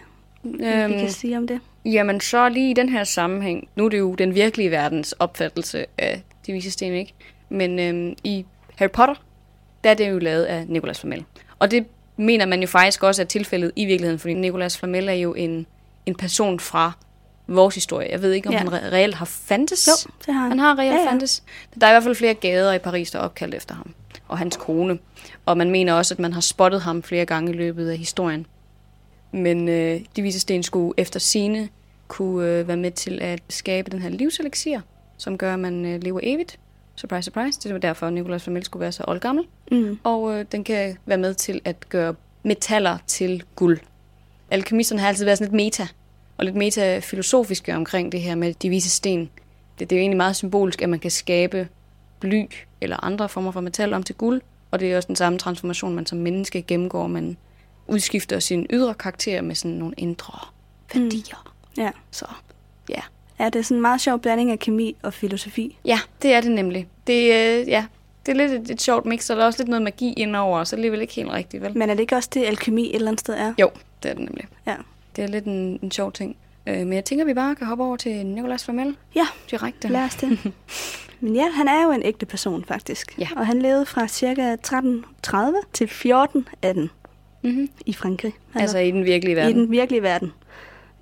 [0.89, 1.59] vi kan sige om det?
[1.85, 5.85] Jamen så lige i den her sammenhæng, nu er det jo den virkelige verdens opfattelse
[5.97, 7.13] af de vise sten, ikke?
[7.49, 9.15] Men øhm, i Harry Potter,
[9.83, 11.25] der er det jo lavet af Nicolas Flamel.
[11.59, 11.85] Og det
[12.17, 15.65] mener man jo faktisk også er tilfældet i virkeligheden, fordi Nicolas Flamel er jo en,
[16.05, 16.91] en person fra
[17.47, 18.07] vores historie.
[18.11, 18.59] Jeg ved ikke, om Ja.
[18.59, 19.87] han re- reelt har fandtes.
[19.87, 20.49] Jo, det har han.
[20.51, 21.43] Han har reelt Ja, ja, fandtes.
[21.81, 23.93] Der er i hvert fald flere gader i Paris, der er opkaldt efter ham.
[24.27, 24.99] Og hans kone.
[25.45, 28.45] Og man mener også, at man har spottet ham flere gange i løbet af historien.
[29.31, 31.69] Men øh, de vise sten skulle efter sine
[32.07, 34.79] kunne øh, være med til at skabe den her livselixir,
[35.17, 36.59] som gør, at man øh, lever evigt.
[36.95, 37.59] Surprise, surprise.
[37.63, 39.45] Det var derfor, at Nicolas Flamel skulle være så oldgammel.
[39.71, 39.99] Mm.
[40.03, 43.79] Og øh, den kan være med til at gøre metaller til guld.
[44.51, 45.87] Alkemisterne har altid været sådan lidt meta,
[46.37, 49.29] og lidt metafilosofiske omkring det her med de vise sten.
[49.79, 51.67] Det, det er jo egentlig meget symbolisk, at man kan skabe
[52.19, 52.45] bly
[52.81, 55.95] eller andre former for metal om til guld, og det er også den samme transformation,
[55.95, 57.07] man som menneske gennemgår.
[57.07, 57.37] Man
[57.87, 60.39] udskifter sin ydre karakter med sådan nogle indre
[60.93, 61.53] værdier.
[61.77, 61.91] Ja.
[62.11, 62.25] Så
[62.89, 63.01] ja.
[63.39, 65.77] ja, det er sådan en meget sjov blanding af kemi og filosofi.
[65.85, 66.87] Ja, det er det nemlig.
[67.07, 67.85] Det, øh, ja,
[68.25, 70.63] det er lidt et, et sjovt mix, og der er også lidt noget magi indover,
[70.63, 71.77] så det er alligevel ikke helt rigtigt, vel?
[71.77, 73.53] Men er det ikke også det, alkemi et eller andet sted er?
[73.59, 73.69] Jo,
[74.03, 74.45] det er det nemlig.
[74.67, 74.75] Ja.
[75.17, 76.35] Det er lidt en, en sjov ting.
[76.67, 79.87] Øh, men jeg tænker, vi bare kan hoppe over til Nicolas Flamel Ja, direkte.
[79.87, 80.39] lad os det.
[81.19, 83.19] Men ja, han er jo en ægte person, faktisk.
[83.19, 83.27] Ja.
[83.35, 84.25] Og han levede fra ca.
[84.31, 86.89] 1330 til 1418
[87.43, 87.69] Mm-hmm.
[87.85, 88.33] i Frankrig.
[88.51, 89.57] Han Altså i den virkelige var, verden.
[89.57, 90.33] I den virkelige verden.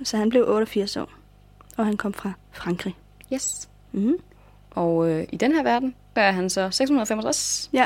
[0.04, 1.10] Så han blev 88 år.
[1.78, 2.96] Og han kom fra Frankrig.
[3.34, 3.70] Yes.
[3.92, 4.14] Mm.
[4.72, 7.70] Og øh, i den her verden, der er han så 665.
[7.74, 7.86] Ja.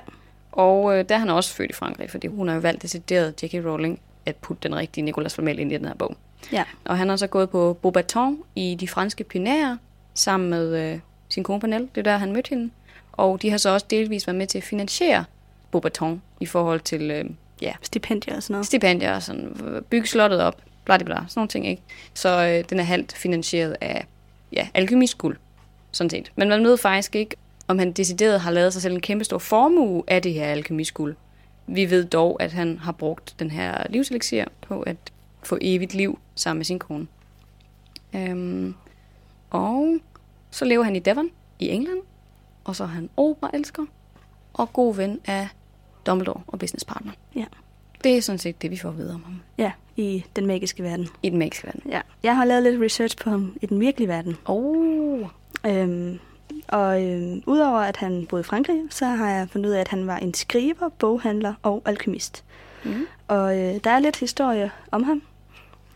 [0.51, 3.43] Og øh, der er han også født i Frankrig, fordi hun har jo valgt decideret
[3.43, 3.53] J.K.
[3.65, 6.15] Rowling at putte den rigtige Nicolas Flamel ind i den her bog.
[6.51, 6.63] Ja.
[6.85, 9.77] Og han har så gået på Beaubaton i de franske Pyrenæer
[10.13, 11.89] sammen med øh, sin kone Pernille.
[11.95, 12.69] Det er der, han mødte hende.
[13.11, 15.25] Og de har så også delvis været med til at finansiere
[15.71, 17.25] Beaubaton i forhold til øh,
[17.61, 18.65] ja, Stipendier og sådan noget.
[18.65, 21.81] stipendier og sådan, øh, bygge slottet op, bla bla bla, sådan nogle ting, ikke?
[22.13, 24.05] Så øh, den er halvt finansieret af,
[24.53, 25.37] ja, alkemistguld,
[25.91, 26.31] sådan set.
[26.35, 27.35] Men man ved faktisk ikke,
[27.67, 31.15] om han decideret har lavet sig selv en kæmpe stor formue af det her alkemistguld.
[31.71, 34.97] Vi ved dog, at han har brugt den her livselixir på at
[35.43, 37.07] få evigt liv sammen med sin kone.
[38.15, 38.75] Øhm,
[39.49, 39.97] og
[40.51, 41.29] så lever han i Devon
[41.59, 41.99] i England,
[42.63, 43.83] og så er han operaelsker
[44.53, 45.47] og god ven af
[46.05, 47.11] Dumbledore og businesspartner.
[47.35, 47.45] Ja.
[48.03, 50.83] Det er sådan set det, vi får at vide om ham Ja, i den magiske
[50.83, 51.07] verden.
[51.23, 51.91] i den magiske verden.
[51.91, 52.01] Ja.
[52.23, 54.37] Jeg har lavet lidt research på ham i den virkelige verden.
[54.45, 55.27] Oh.
[55.65, 56.19] Øhm,
[56.69, 59.87] og øhm, udover at han boede i Frankrig, så har jeg fundet ud af, at
[59.87, 62.43] han var en skriver, boghandler og alkymist.
[62.83, 63.07] Mm.
[63.27, 65.21] Og øh, der er lidt historie om ham.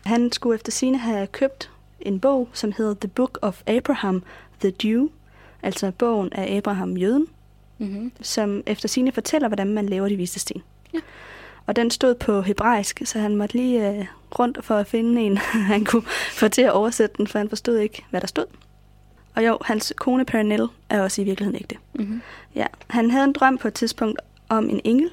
[0.06, 4.22] Han skulle efter sine have købt en bog, som hedder The Book of Abraham
[4.60, 5.08] the Jew,
[5.62, 7.26] altså bogen af Abraham jøden,
[7.78, 8.12] Mm-hmm.
[8.20, 10.62] som efter sine fortæller, hvordan man laver de viste sten.
[10.94, 10.98] Ja.
[11.66, 14.06] Og den stod på hebraisk, så han måtte lige øh,
[14.38, 15.36] rundt for at finde en,
[15.72, 16.02] han kunne
[16.32, 18.44] få til at oversætte den, for han forstod ikke, hvad der stod.
[19.34, 21.76] Og jo, hans kone Pernille er også i virkeligheden ægte.
[21.94, 22.22] Mm-hmm.
[22.54, 25.10] Ja, han havde en drøm på et tidspunkt om en engel,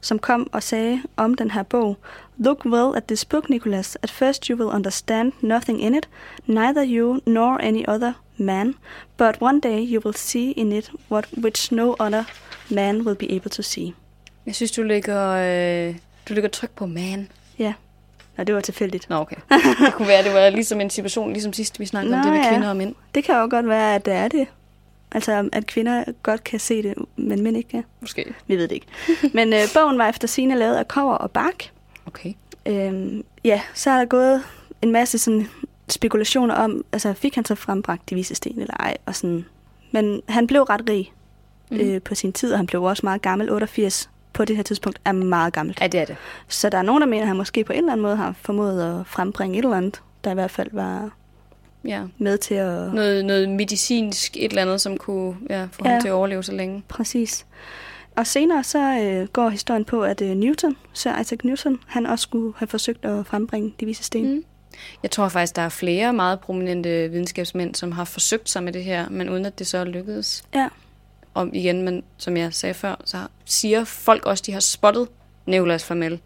[0.00, 1.96] som kom og sagde om den her bog,
[2.38, 3.98] Look well at this book, Nicholas.
[4.02, 6.08] At first you will understand nothing in it,
[6.46, 8.74] neither you nor any other man,
[9.16, 12.24] but one day you will see in it what which no other
[12.70, 13.94] man will be able to see.
[14.46, 15.96] Jeg synes, du ligger, øh,
[16.28, 17.28] du ligger tryk på man.
[17.58, 17.74] Ja,
[18.36, 19.10] Nej, det var tilfældigt.
[19.10, 19.36] Nå, okay.
[19.50, 22.32] Det kunne være, det var ligesom en situation, ligesom sidst vi snakkede om Nå, det
[22.32, 22.50] med ja.
[22.50, 22.94] kvinder og mænd.
[23.14, 24.46] Det kan jo godt være, at det er det.
[25.14, 27.84] Altså, at kvinder godt kan se det, men mænd ikke kan.
[28.00, 28.34] Måske.
[28.46, 28.86] Vi ved det ikke.
[29.34, 31.70] Men øh, bogen var efter sine lavet af kover og bark.
[32.06, 32.32] Okay.
[32.66, 34.42] Øhm, ja, så er der gået
[34.82, 35.48] en masse sådan
[35.88, 39.44] spekulationer om, altså fik han så frembragt de vise sten eller ej, og sådan.
[39.90, 41.12] Men han blev ret rig
[41.70, 41.76] mm.
[41.76, 43.52] øh, på sin tid, og han blev også meget gammel.
[43.52, 45.80] 88 på det her tidspunkt er meget gammelt.
[45.80, 46.16] Ja, det er det.
[46.48, 48.34] Så der er nogen, der mener, at han måske på en eller anden måde har
[48.42, 51.10] formået at frembringe et eller andet, der i hvert fald var
[51.84, 52.02] Ja.
[52.18, 52.94] med til at...
[52.94, 55.90] Noget, noget medicinsk, et eller andet, som kunne ja, få ja.
[55.90, 56.82] Ham til at overleve så længe.
[56.88, 57.46] Præcis.
[58.16, 62.22] Og senere så øh, går historien på, at øh, Newton, Sir Isaac Newton, han også
[62.22, 64.34] skulle have forsøgt at frembringe de vise sten.
[64.34, 64.44] Mm.
[65.02, 68.84] Jeg tror faktisk, der er flere meget prominente videnskabsmænd, som har forsøgt sig med det
[68.84, 70.42] her, men uden at det så lykkedes.
[70.54, 70.68] Ja.
[71.34, 75.08] Og igen, men som jeg sagde før, så siger folk også, de har spottet
[75.46, 76.20] Nicolas Flamel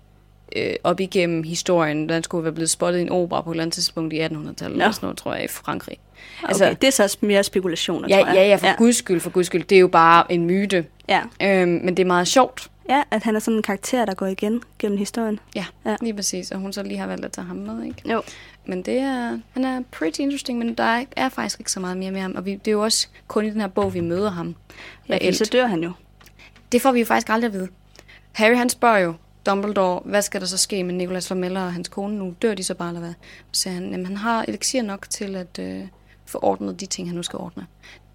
[0.56, 2.08] øh, op igennem historien.
[2.08, 4.58] Den skulle være blevet spottet i en opera på et eller andet tidspunkt i 1800-tallet,
[4.60, 4.66] Nå.
[4.68, 5.98] eller sådan noget, tror jeg, i Frankrig.
[6.44, 8.34] Altså, okay, det er så mere spekulationer, ja, tror jeg.
[8.34, 8.74] ja, ja, for ja.
[8.78, 9.64] guds skyld, for guds skyld.
[9.64, 10.86] Det er jo bare en myte.
[11.08, 11.22] Ja.
[11.42, 12.70] Øhm, men det er meget sjovt.
[12.88, 15.38] Ja, at han er sådan en karakter, der går igen gennem historien.
[15.56, 15.96] Ja, Ja.
[16.00, 16.50] lige præcis.
[16.50, 18.10] Og hun så lige har valgt at tage ham med, ikke?
[18.12, 18.22] Jo.
[18.66, 22.10] Men det er, han er pretty interesting, men der er, faktisk ikke så meget mere
[22.10, 22.34] med ham.
[22.36, 24.54] Og vi, det er jo også kun i den her bog, vi møder ham.
[25.08, 25.92] Ja, så dør han jo.
[26.72, 27.68] Det får vi jo faktisk aldrig at vide.
[28.32, 29.14] Harry han spørger jo
[29.46, 32.34] Dumbledore, hvad skal der så ske med Nicolas Flamel og hans kone nu?
[32.42, 33.12] Dør de så bare, eller hvad?
[33.52, 35.80] Så siger han, jamen han har elixir nok til at øh,
[36.26, 37.66] få ordnet de ting, han nu skal ordne.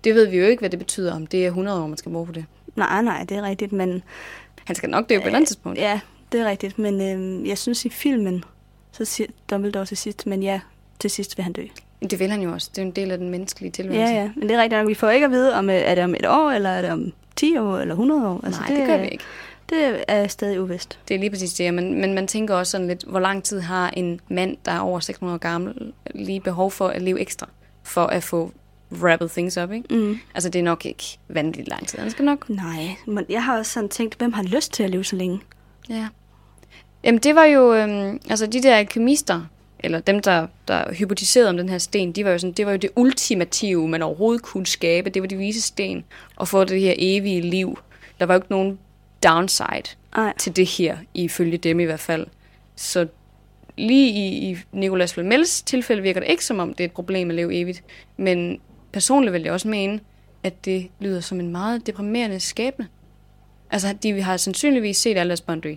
[0.04, 2.12] Det ved vi jo ikke, hvad det betyder, om det er 100 år, man skal
[2.12, 2.46] bruge på det.
[2.76, 4.04] Nej, nej, det er rigtigt, men...
[4.66, 5.80] Han skal nok dø på et eller andet tidspunkt.
[5.80, 6.00] Ja,
[6.32, 7.02] det er rigtigt, men
[7.42, 8.44] øh, jeg synes i filmen,
[8.92, 10.60] så siger Dumbledore til sidst, men ja,
[11.00, 11.64] til sidst vil han dø.
[12.02, 12.70] Det vil han jo også.
[12.76, 14.14] Det er en del af den menneskelige Ja, tilværelse.
[14.14, 14.88] ja, men det er rigtigt nok.
[14.90, 16.92] Vi får ikke at vide, om øh, er det om et år, eller er det
[16.92, 18.42] om 10 år, eller 100 år.
[18.44, 19.24] Altså, Nej, det, det gør vi ikke.
[19.70, 21.00] Det er stadig uvist.
[21.08, 23.60] Det er lige præcis det, men, men man tænker også sådan lidt, hvor lang tid
[23.60, 27.50] har en mand, der er over 600 år gammel, lige behov for at leve ekstra,
[27.84, 28.52] for at få
[28.92, 29.96] wrapped things up, ikke?
[29.96, 30.20] Mm.
[30.34, 32.00] Altså, det er nok ikke vanvittigt lang tid.
[32.00, 32.50] Han skal nok...
[32.50, 35.40] Nej, men jeg har også sådan tænkt, hvem har lyst til at leve så længe?
[35.90, 36.08] Ja.
[37.04, 37.74] Jamen, det var jo...
[37.74, 39.42] Øhm, altså, de der alkemister,
[39.80, 42.72] eller dem, der, der hypotiserede om den her sten, de var jo sådan, det var
[42.72, 45.10] jo det ultimative, man overhovedet kunne skabe.
[45.10, 46.04] Det var de vise sten.
[46.36, 47.80] Og få det her evige liv.
[48.20, 48.80] Der var jo ikke nogen
[49.24, 52.28] downside Nej, til det her, ifølge dem i hvert fald.
[52.76, 53.08] Så
[53.78, 57.30] lige i, i Nicolas Flamels tilfælde virker det ikke som om, det er et problem
[57.30, 57.84] at leve evigt.
[58.18, 58.60] Men
[58.94, 60.00] personligt vil jeg også mene,
[60.44, 62.88] at det lyder som en meget deprimerende skæbne.
[63.72, 65.74] Altså, de har sandsynligvis set alle deres børn dø.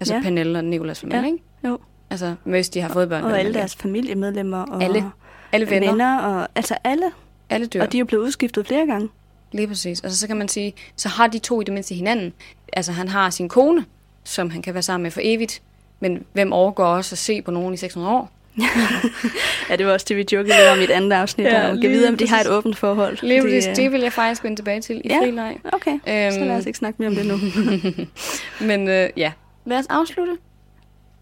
[0.00, 0.22] Altså Ja.
[0.22, 1.24] Pernille og Nicolas Flamel, Ja.
[1.26, 1.38] ikke?
[1.64, 1.78] jo.
[2.10, 3.22] Altså, hvis de har fået børn.
[3.24, 5.04] Og vel, alle deres familiemedlemmer og Alle.
[5.52, 5.80] alle venner.
[5.80, 5.92] venner.
[5.92, 7.10] venner og altså alle.
[7.50, 7.82] Alle dør.
[7.82, 9.08] Og de er jo blevet udskiftet flere gange.
[9.52, 10.00] Lige præcis.
[10.04, 12.32] Altså, så kan man sige, så har de to i det mindste hinanden.
[12.72, 13.84] Altså, han har sin kone,
[14.24, 15.62] som han kan være sammen med for evigt.
[16.00, 18.30] Men hvem overgår også at se på nogen i 600 år?
[19.70, 21.46] Ja, det var også det, vi jokede lidt om i et andet afsnit.
[21.46, 23.18] Ja, Ja, og kan vide, om de har et åbent forhold.
[23.22, 23.68] Lige Fordi, præcis.
[23.68, 25.18] øh, Det vil jeg faktisk vende tilbage til i Ja.
[25.20, 25.56] frileg.
[25.72, 27.36] Okay, øhm, så lad os ikke snakke mere om det nu.
[28.68, 29.32] Men øh, ja,
[29.66, 30.32] lad os afslutte.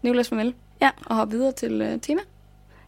[0.01, 0.53] Nicolas Flamel.
[0.81, 0.89] Ja.
[1.05, 2.21] Og hoppe videre til øh, tema.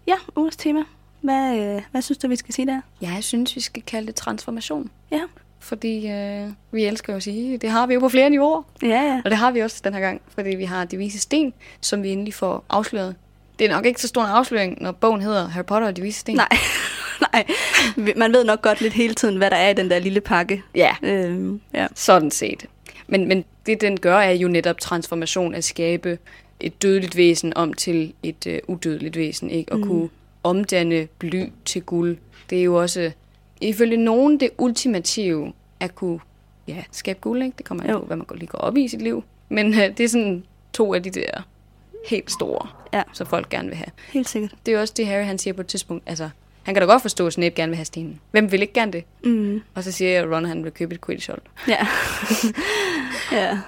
[0.07, 0.79] ja, ugens tema.
[1.21, 2.81] Hvad, øh, hvad synes du, vi skal sige der?
[3.01, 4.89] Jeg synes, vi skal kalde det transformation.
[5.11, 5.19] Ja.
[5.59, 8.63] Fordi øh, vi elsker jo at sige, det har vi jo på flere niveauer.
[8.81, 9.21] Ja, ja.
[9.25, 12.03] Og det har vi også den her gang, fordi vi har de vise sten, som
[12.03, 13.15] vi endelig får afsløret.
[13.59, 16.01] Det er nok ikke så stor en afsløring, når bogen hedder Harry Potter og de
[16.01, 16.35] vise sten.
[16.35, 16.47] Nej,
[17.33, 17.45] nej.
[18.15, 20.63] Man ved nok godt lidt hele tiden, hvad der er i den der lille pakke.
[20.75, 21.87] Ja, Øhm, ja.
[21.95, 22.65] sådan set.
[23.07, 26.17] Men, men det, den gør, er jo netop transformation at skabe
[26.59, 29.49] et dødeligt væsen om til et øh, udødeligt væsen.
[29.49, 29.71] Ikke?
[29.71, 29.87] Og mm.
[29.87, 30.09] kunne
[30.43, 32.17] omdanne bly til guld.
[32.49, 33.11] Det er jo også,
[33.61, 36.19] ifølge nogen, det ultimative at kunne
[36.67, 37.43] ja, skabe guld.
[37.43, 37.55] Ikke?
[37.57, 37.99] Det kommer an Jo.
[37.99, 39.23] på, hvad man går- lige går op i i sit liv.
[39.49, 40.43] Men øh, det er sådan
[40.73, 41.47] to af de der
[42.05, 43.03] helt store, Ja.
[43.13, 43.87] som folk gerne vil have.
[44.13, 44.53] Helt sikkert.
[44.65, 46.03] Det er også det, Harry han siger på et tidspunkt.
[46.05, 46.29] Altså,
[46.63, 48.19] han kan da godt forstå, at Snape gerne vil have stenen.
[48.31, 49.03] Hvem vil ikke gerne det?
[49.23, 49.61] Mm.
[49.75, 51.41] Og så siger jeg, at Ron han vil købe et Quidditch-hold.
[51.67, 51.87] Ja.
[53.31, 53.59] ja.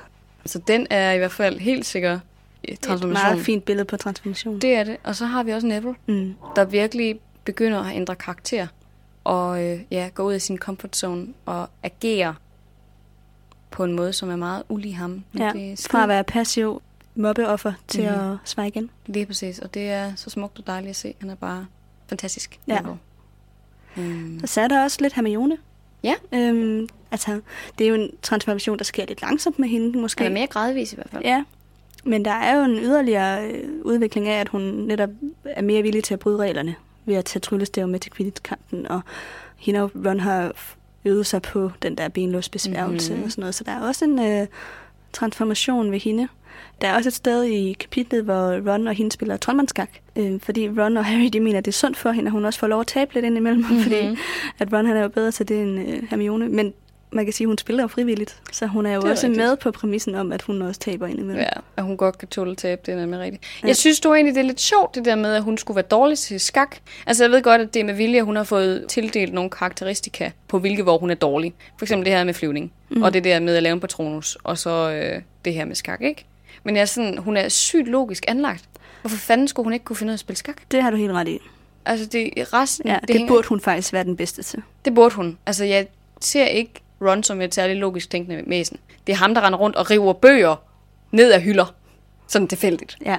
[0.46, 2.20] Så den er i hvert fald helt sikker øh,
[2.64, 3.30] Et transformation.
[3.32, 4.60] meget fint billede på transformation.
[4.60, 4.98] Det er det.
[5.04, 6.34] Og så har vi også Neville, Mm.
[6.56, 8.68] der virkelig begynder at ændre karakter.
[9.24, 12.36] Og øh, ja, gå ud af sin comfort zone og agere
[13.72, 15.24] på en måde, som er meget ulig ham.
[15.32, 16.82] Men Ja, det er Fra at være passiv
[17.20, 18.32] mobbeoffer til Mhm.
[18.32, 18.90] at svare igen.
[19.06, 19.60] Lige præcis.
[19.60, 21.14] Og det er så smukt og dejligt at se.
[21.20, 21.66] Han er bare
[22.08, 22.60] fantastisk.
[22.68, 22.80] Ja.
[22.80, 22.98] Neville.
[23.98, 25.58] Um, Så er der også lidt Hermione.
[26.04, 26.14] Ja.
[26.34, 27.42] Øhm, altså,
[27.78, 30.24] det er jo en transformation, der sker lidt langsomt med hende, måske.
[30.24, 31.24] han er mere gradvis i hvert fald.
[31.24, 31.44] Ja,
[32.06, 35.10] men der er jo en yderligere øh, udvikling af, at hun netop
[35.46, 39.02] er mere villig til at bryde reglerne ved at tage tryllestav med til Quidditch-kampen, og
[39.58, 40.52] hende og Ron har
[41.06, 43.16] øvet sig på den der benlåsbesværgelse Mhm.
[43.18, 43.26] mm-hmm.
[43.26, 44.48] og sådan noget, så der er også en øh,
[45.14, 46.28] transformation ved hende.
[46.82, 49.90] Der er også et sted i kapitlet, hvor Ron og hende spiller troldmandskak.
[50.16, 52.46] Øh, fordi Ron og Harry, de mener, at det er sundt for hende, at hun
[52.46, 53.62] også får lov at tabe lidt indimellem.
[53.62, 53.84] Mm-hmm.
[53.84, 54.18] Fordi
[54.60, 56.50] at Ron han er jo bedre til det end øh, Hermione.
[56.50, 56.74] Men
[57.12, 58.42] man kan sige, at hun spiller jo frivilligt.
[58.52, 59.46] Så hun er jo er også rigtigt.
[59.46, 61.42] med på præmissen om, at hun også taber indimellem.
[61.42, 63.44] Ja, at hun godt kan tåle tab, det er nemlig rigtigt.
[63.64, 63.68] Ja.
[63.68, 65.86] Jeg synes du egentlig, det er lidt sjovt, det der med, at hun skulle være
[65.92, 66.76] dårlig til skak.
[67.08, 69.50] Altså, jeg ved godt, at det er med vilje, at hun har fået tildelt nogle
[69.50, 71.54] karakteristika på, hvilke hvor hun er dårlig.
[71.78, 73.04] For eksempel det her med flyvning, mm.
[73.04, 76.02] og det der med at lave en patronus, og så øh, det her med skak,
[76.02, 76.26] ikke?
[76.64, 78.66] Men jeg er sådan, hun er sygt logisk anlagt.
[79.02, 80.56] Hvorfor fanden skulle hun ikke kunne finde ud af at spille skak?
[80.72, 81.40] Det har du helt ret i.
[81.86, 84.62] Altså, det, resten, Ja, det, det hænger- burde hun faktisk være den bedste til.
[84.86, 85.38] det burde hun.
[85.46, 85.88] Altså, jeg
[86.22, 88.78] ser ikke Ron som et særligt logisk tænkende væsen.
[89.08, 90.56] Det er ham, der render rundt og river bøger
[91.12, 91.74] ned af hylder.
[92.28, 92.98] Sådan tilfældigt.
[93.06, 93.18] Ja.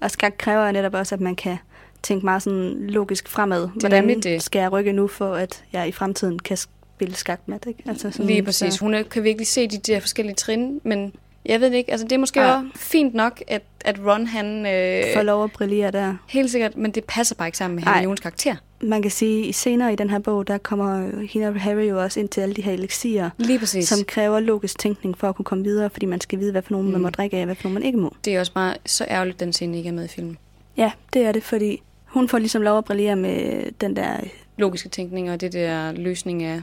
[0.00, 1.56] Og skak kræver netop også, at man kan
[2.02, 3.62] tænke meget sådan logisk fremad.
[3.64, 4.42] er Hvordan det.
[4.42, 7.66] skal jeg rykke nu, for at jeg i fremtiden kan spille skakmat?
[7.66, 7.82] Ikke?
[7.86, 8.74] Altså sådan, Lige præcis.
[8.74, 11.12] Så, Hun kan virkelig se de der forskellige trin, men
[11.46, 11.90] jeg ved ikke.
[11.90, 12.56] Altså, det er måske ja.
[12.56, 14.66] Også fint nok, at, at Ron han...
[14.66, 16.14] Øh, får lov at brillere der.
[16.28, 17.84] helt sikkert, men det passer bare ikke sammen med.
[17.84, 18.56] Hermiones karakter.
[18.80, 22.02] Man kan sige, at senere i den her bog, der kommer hende og Harry jo
[22.02, 23.88] også ind til alle de her elixier, Lige præcis.
[23.88, 26.72] som kræver logisk tænkning for at kunne komme videre, fordi man skal vide, hvad for
[26.72, 26.92] nogen mm.
[26.92, 28.16] man må drikke af, og hvad for nogen man ikke må.
[28.24, 30.38] Det er også bare så ærgerligt, den scene ikke er med i filmen.
[30.76, 34.16] Ja, det er det, fordi hun får ligesom lov at brillere med den der...
[34.56, 36.62] Logiske tænkning og det der løsning af...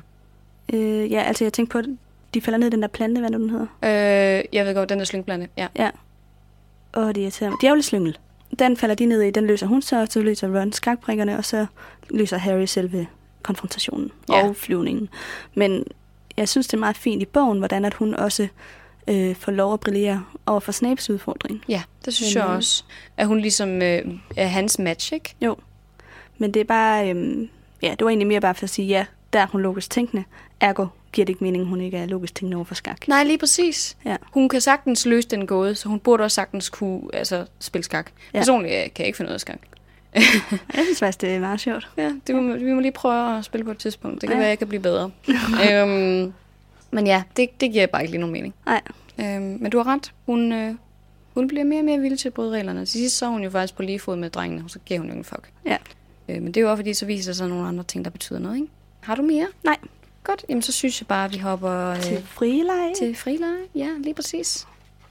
[0.74, 1.82] Øh, ja, altså jeg tænkte på,
[2.34, 3.66] de falder ned i den der plante, hvad nu den hedder.
[3.84, 5.48] Øh, jeg ved godt, den der slyngblande.
[5.58, 5.68] Ja.
[5.76, 5.90] Ja.
[6.98, 7.58] Åh, det irriterer mig.
[7.62, 8.18] Djævleslyngel.
[8.60, 11.66] Den falder de ned i, den løser hun så, så løser Ron skakbrikkerne, og så
[12.10, 13.08] løser Harry selve
[13.44, 14.48] konfrontationen Ja.
[14.48, 15.10] og flyvningen.
[15.56, 15.84] Men
[16.38, 18.48] jeg synes, det er meget fint i bogen, hvordan at hun også
[19.08, 21.64] øh, får lov at brillere over for Snapes udfordring.
[21.70, 22.84] ja, det synes Men, jeg øh, også.
[23.18, 24.02] At hun ligesom øh,
[24.38, 25.36] er hans match, ikke?
[25.42, 25.56] Jo.
[26.38, 27.50] Men det er bare, øhm,
[27.82, 30.24] ja, det var egentlig mere bare for at sige, ja, der er hun logisk tænkende.
[30.62, 33.08] Ergo giver det ikke mening, hun ikke er logisk tænkende over for skak.
[33.08, 33.98] Nej, lige præcis.
[34.06, 34.16] Ja.
[34.34, 38.12] Hun kan sagtens løse den gåde, så hun burde også sagtens kunne altså, spille skak.
[38.34, 38.38] Ja.
[38.40, 39.60] Personligt øh, kan jeg ikke finde ud af skak.
[40.16, 40.24] Jeg
[40.84, 41.90] synes faktisk, det er meget sjovt.
[41.98, 44.22] Ja, det må, vi må lige prøve at spille på et tidspunkt.
[44.22, 44.40] Det kan Ja.
[44.40, 45.12] være, jeg kan blive bedre.
[45.72, 46.34] øhm,
[46.92, 48.54] men ja, det, det giver bare ikke lige nogen mening.
[48.66, 48.82] Nej,
[49.20, 50.12] Øhm, men du har ret.
[50.26, 50.76] Hun, øh,
[51.34, 52.80] hun bliver mere og mere villig til at bryde reglerne.
[52.80, 55.00] Til sidst så er hun jo faktisk på lige fod med drengene, og så giver
[55.00, 55.50] hun jo en fuck.
[55.66, 55.78] Ja.
[56.30, 58.40] Øh, men det er jo også fordi, så viser sig nogle andre ting, der betyder
[58.40, 58.68] noget, ikke?
[59.00, 59.48] Har du mere?
[59.64, 59.78] Nej.
[60.24, 62.94] Godt, jamen så synes jeg bare, at vi hopper øh, til frileje.
[62.96, 63.64] til frileje.
[63.76, 64.68] Ja, lige præcis.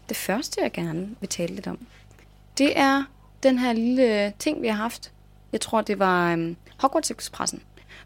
[0.09, 1.79] Det første, jeg gerne vil tale lidt om,
[2.59, 3.05] det er
[3.43, 5.13] den her lille ting, vi har haft.
[5.53, 7.63] Jeg tror, det var um, Hogwarts Expressen,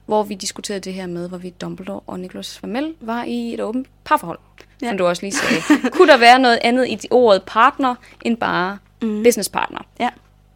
[0.07, 3.88] hvor vi diskuterede det her med, hvorvidt Dumbledore og Nicholas Flamel var i et åbent
[4.05, 4.38] parforhold.
[4.82, 4.88] Ja.
[4.88, 5.62] Som du også lige sagde.
[5.96, 7.94] Kunne der være noget andet i de ordet partner,
[8.24, 9.22] end bare mm.
[9.22, 9.80] businesspartner?
[10.00, 10.09] Ja.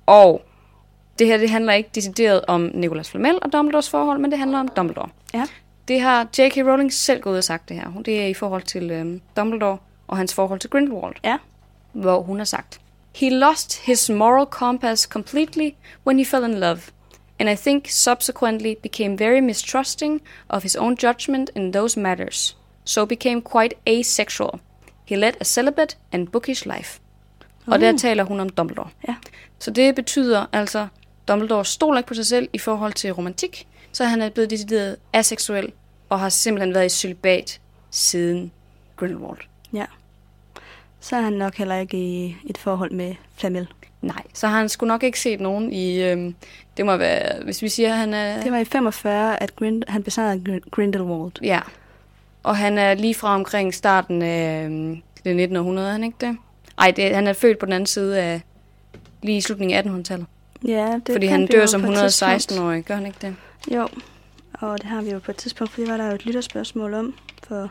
[0.07, 0.43] Og
[1.19, 4.59] det her, det handler ikke decideret om Nicholas Flamel og Dumbledores forhold, men det handler
[4.59, 5.09] om Dumbledore.
[5.35, 5.45] Ja.
[5.89, 6.57] Det har J.K.
[6.57, 7.89] Rowling selv gået ud og sagt det her.
[7.89, 9.79] Hun- Det er i forhold til øhm, Dumbledore
[10.09, 11.37] og hans forhold til Grindelwald, Ja.
[11.93, 12.81] hvor hun har sagt,
[13.15, 15.71] He lost his moral compass completely
[16.07, 16.81] when he fell in love,
[17.39, 23.05] and I think subsequently became very mistrusting of his own judgment in those matters, so
[23.05, 24.51] became quite asexual.
[25.05, 27.01] He led a celibate and bookish life.
[27.67, 28.89] Og der taler hun om Dumbledore.
[29.09, 29.15] Ja.
[29.59, 30.87] Så det betyder altså,
[31.29, 33.67] Dumbledore stoler ikke på sig selv i forhold til romantik,
[33.97, 35.73] så han er blevet decideret aseksuel
[36.09, 38.53] og har simpelthen været i celibat siden
[38.97, 39.39] Grindelwald.
[39.73, 39.85] Ja.
[41.01, 43.69] Så er han nok heller ikke i et forhold med Flamel.
[44.03, 46.03] Nej, så har han sgu nok ikke set nogen i...
[46.03, 46.35] Øhm,
[46.77, 48.43] det må være, hvis vi siger, han er...
[48.43, 51.33] Det var i 45, at Grind- han besejrede Gr- Grindelwald.
[51.43, 51.61] Ja.
[52.43, 55.57] Og han er lige fra omkring starten af øhm, det 19.
[55.57, 56.37] århundrede, er han ikke det?
[56.79, 58.41] Ej, det, han er født på den anden side af
[59.23, 60.27] lige i slutningen af 1800-tallet.
[60.67, 62.53] Ja, det Fordi han dør som på et tidspunkt.
[62.53, 63.37] 116-årig, gør han ikke det?
[63.75, 63.89] Jo,
[64.53, 66.95] og det har vi jo på et tidspunkt, for det var der jo et lytterspørgsmål
[66.95, 67.15] om
[67.49, 67.71] for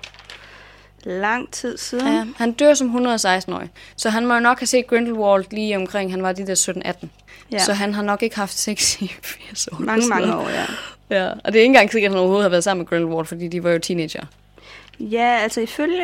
[1.04, 2.08] lang tid siden.
[2.08, 3.70] Ja, han dør som 116-årig.
[3.96, 7.08] Så han må jo nok have set Grindelwald lige omkring, han var de der 17-18.
[7.52, 7.60] Ja.
[7.60, 9.78] Så han har nok ikke haft sex i 80 år.
[9.80, 10.66] mange, mange år, ja.
[11.10, 13.26] Ja, og det er ikke engang sikkert, at han overhovedet har været sammen med Grindelwald,
[13.26, 14.26] fordi de var jo teenager.
[15.00, 16.04] Ja, altså ifølge,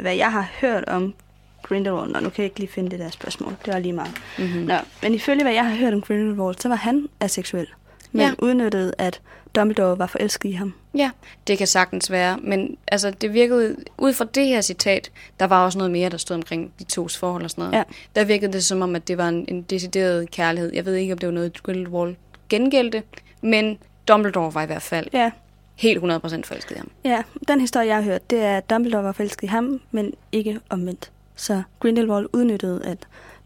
[0.00, 1.14] hvad jeg har hørt om
[1.62, 4.12] Grindelwald, og nu kan jeg ikke lige finde det der spørgsmål, det var lige meget.
[4.38, 4.62] Mm-hmm.
[4.62, 7.66] Nå, men ifølge, hvad jeg har hørt om Grindelwald, så var han aseksuel.
[8.12, 8.32] Men Ja.
[8.38, 9.20] udnyttede, at
[9.54, 10.74] Dumbledore var forelsket i ham.
[10.94, 11.10] Ja,
[11.46, 15.64] det kan sagtens være, men altså, det virkede, ud fra det her citat, der var
[15.64, 17.74] også noget mere, der stod omkring de tos forhold og sådan noget.
[17.76, 17.82] Ja.
[18.20, 20.74] Der virkede det som om, at det var en, en decideret kærlighed.
[20.74, 22.16] Jeg ved ikke, om det var noget, Grindelwald
[22.48, 23.02] gengældte,
[23.42, 25.30] men Dumbledore var i hvert fald Ja,
[25.76, 26.02] helt 100%
[26.44, 26.90] forelsket i ham.
[27.04, 30.14] ja, den historie, jeg har hørt, det er, at Dumbledore var forelsket i ham, men
[30.32, 31.10] ikke omvendt.
[31.36, 32.98] Så Grindelwald udnyttede, at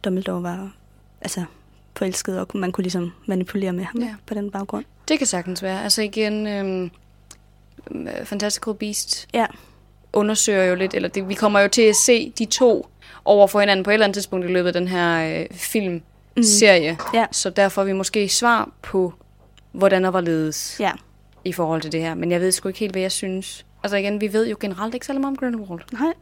[0.05, 0.71] Dumbledore var
[1.21, 1.45] altså,
[1.97, 4.15] forelsket, og man kunne ligesom manipulere med ham Ja.
[4.27, 4.85] på den baggrund.
[5.09, 5.83] Det kan sagtens være.
[5.83, 6.91] Altså igen, øhm,
[7.91, 9.47] øh, Fantastical Beast Ja,
[10.13, 12.89] undersøger jo lidt, eller det, vi kommer jo til at se de to
[13.25, 16.93] over for hinanden på et eller andet tidspunkt i løbet af den her øh, filmserie.
[16.93, 16.99] Mm.
[17.19, 17.27] Ja.
[17.33, 19.13] Så der får vi måske svar på,
[19.73, 20.91] hvordan og hvorledes Ja.
[21.45, 22.15] i forhold til det her.
[22.15, 23.67] Men jeg ved sgu ikke helt, hvad jeg synes.
[23.83, 25.81] Altså igen, vi ved jo generelt ikke særlig meget om Grindelwald.
[25.93, 26.13] Nej.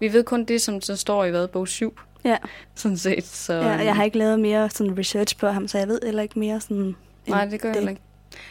[0.00, 2.36] Vi ved kun det, som så står i hvad, bog 7, Ja.
[2.74, 3.24] sådan set.
[3.24, 6.22] Så, ja, jeg har ikke lavet mere sådan research på ham, så jeg ved heller
[6.22, 6.96] ikke mere sådan...
[7.26, 8.02] Nej, det gør jeg heller ikke.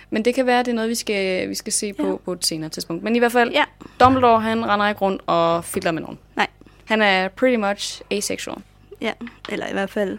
[0.10, 2.16] Men det kan være, at det er noget, vi skal, vi skal se på Ja.
[2.16, 3.04] på et senere tidspunkt.
[3.04, 3.64] Men i hvert fald, Ja.
[4.00, 6.20] Dumbledore, han render ikke rundt og fidler med nogen.
[6.36, 6.48] Nej.
[6.86, 8.58] Han er pretty much asexual.
[9.02, 9.12] Ja,
[9.50, 10.18] eller i hvert fald...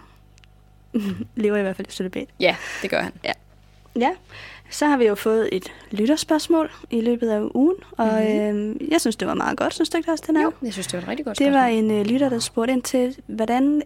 [1.36, 2.28] lever i hvert fald i celibat.
[2.40, 3.12] Ja, det gør han.
[3.96, 4.11] Ja,
[4.74, 8.70] så har vi jo fået et lytterspørgsmål i løbet af ugen, og mm-hmm.
[8.70, 10.42] øh, jeg synes, det var meget godt, synes du ikke også, den er?
[10.42, 11.84] Jo, jeg synes, det var et rigtig godt Det var spørgsmål.
[11.84, 13.82] en øh, lytter, der spurgte ind til, hvordan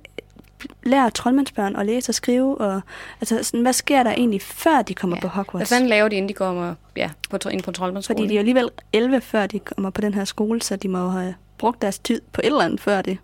[0.82, 2.80] lærer troldmandsbørn at læse og skrive, og
[3.20, 5.20] altså, sådan, hvad sker der egentlig, før de kommer Ja.
[5.20, 5.68] på Hvad Hogwarts?
[5.68, 8.18] fanden laver de, inden de kommer ja, på, ind på troldmandsskolen?
[8.22, 10.98] Fordi de er alligevel 11, før de kommer på den her skole, så de må
[10.98, 13.18] jo have brugt deres tid på et eller andet før det.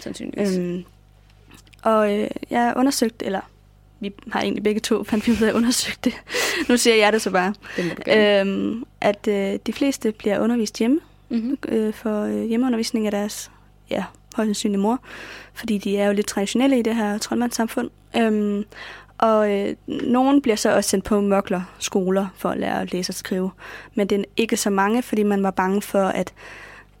[0.00, 0.56] Sandsynligvis.
[0.56, 0.84] Øhm,
[1.82, 3.40] og øh, jeg har undersøgt, eller
[4.00, 6.14] vi har egentlig begge to, fandt vi ud af at undersøge det.
[6.68, 7.54] nu siger jeg det så bare.
[7.76, 8.40] det.
[8.40, 11.58] Øhm, at øh, de fleste bliver undervist hjemme, Mm-hmm.
[11.68, 13.50] øh, for øh, hjemmeundervisning af deres,
[13.90, 14.04] ja,
[14.36, 15.00] højst sandsynligt mor.
[15.54, 17.90] Fordi de er jo lidt traditionelle i det her troldmandssamfund.
[18.16, 18.64] Øhm,
[19.18, 23.14] og øh, nogen bliver så også sendt på mørkler-skoler for at lære at læse og
[23.14, 23.50] skrive.
[23.94, 26.32] Men det er ikke så mange, fordi man var bange for, at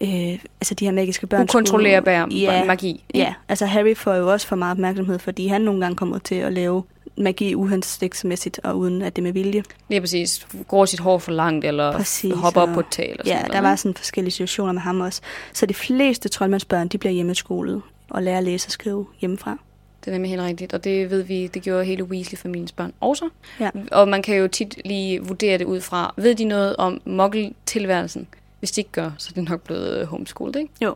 [0.00, 1.42] øh, altså de her magiske børn...
[1.42, 2.90] Ukontrollerbar ja, magi.
[2.90, 3.04] ikke?
[3.14, 6.34] Ja, altså Harry får jo også for meget opmærksomhed, fordi han nogle gange kommer til
[6.34, 6.82] at lave
[7.16, 9.62] magi uhensigtsmæssigt, og uden at det er med vilje.
[9.88, 10.46] Lige præcis.
[10.68, 13.10] Går sit hår for langt, eller Præcis, hopper op på et tag.
[13.10, 13.80] Eller sådan Ja, noget, der var ikke?
[13.82, 15.20] sådan forskellige situationer med ham også.
[15.52, 19.58] Så de fleste troldmandsbørn, de bliver hjemmeskolet og lærer at læse og skrive hjemmefra.
[20.04, 23.28] Det er nemlig helt rigtigt, og det ved vi, det gjorde hele Weasley-familiens børn også.
[23.60, 23.70] Ja.
[23.92, 28.26] Og man kan jo tit lige vurdere det ud fra, ved de noget om muggle-tilværelsen?
[28.58, 30.72] Hvis de ikke gør, så er det nok blevet homeschooled, ikke?
[30.80, 30.94] Jo,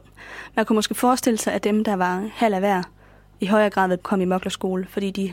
[0.56, 2.82] man kunne måske forestille sig, at dem, der var halv af hver,
[3.40, 5.32] i højere grad vil komme i moklerskole, fordi de,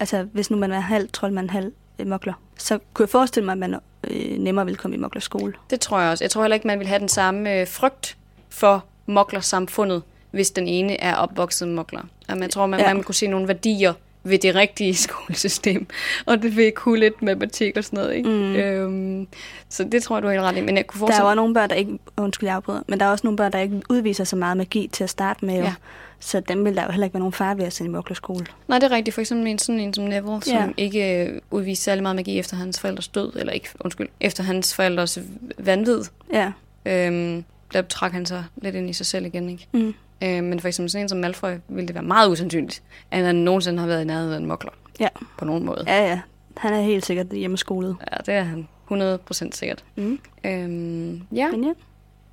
[0.00, 3.52] altså hvis nu man er halv troldmand, halv øh, mokler, så kunne jeg forestille mig,
[3.52, 3.76] at man
[4.10, 5.52] øh, nemmere vil komme i moklerskole.
[5.70, 6.24] Det tror jeg også.
[6.24, 8.16] Jeg tror heller ikke, man vil have den samme øh, frygt
[8.48, 12.02] for moklersamfundet, hvis den ene er opvokset mokler.
[12.28, 12.94] Jamen, jeg tror, man, Ja.
[12.94, 13.92] man kunne se nogle værdier
[14.24, 15.86] ved det rigtige skolesystem.
[16.26, 18.28] Og det vil kunne lidt matematik og sådan noget, ikke?
[18.28, 18.54] Mm.
[18.54, 19.26] Øhm,
[19.68, 20.60] så det tror jeg, du er helt ret i.
[20.60, 23.06] Men jeg kunne Der er også nogle børn, der ikke, undskyld jeg afbryder, men der
[23.06, 25.62] er også nogle børn, der ikke udviser så meget magi til at starte med, jo.
[25.64, 25.74] Ja.
[26.20, 28.46] Så dem vil der jo heller ikke være nogen far ved at sende i moklerskole.
[28.68, 29.14] Nej, det er rigtigt.
[29.14, 30.68] For eksempel en sådan en som Neville, som Ja.
[30.76, 33.32] ikke øh, udviste særlig meget magi efter hans forældres død.
[33.36, 35.18] Eller ikke, undskyld, efter hans forældres
[35.58, 36.00] vanvid.
[36.32, 36.52] Ja.
[36.86, 39.66] Øhm, der trak han sig lidt ind i sig selv igen, ikke?
[39.72, 39.94] Mm.
[40.22, 43.34] Øh, men for eksempel sådan en som Malfoy, ville det være meget usandsynligt, at han
[43.34, 44.70] nogensinde har været i nærheden af en mokler.
[45.00, 45.08] Ja.
[45.38, 45.84] På nogen måde.
[45.86, 46.20] Ja, ja.
[46.56, 47.96] Han er helt sikkert hjemmeskolet.
[48.12, 48.68] Ja, det er han.
[48.92, 49.84] 100% sikkert.
[49.96, 50.18] Mm.
[50.44, 51.72] Øhm, ja, Men ja.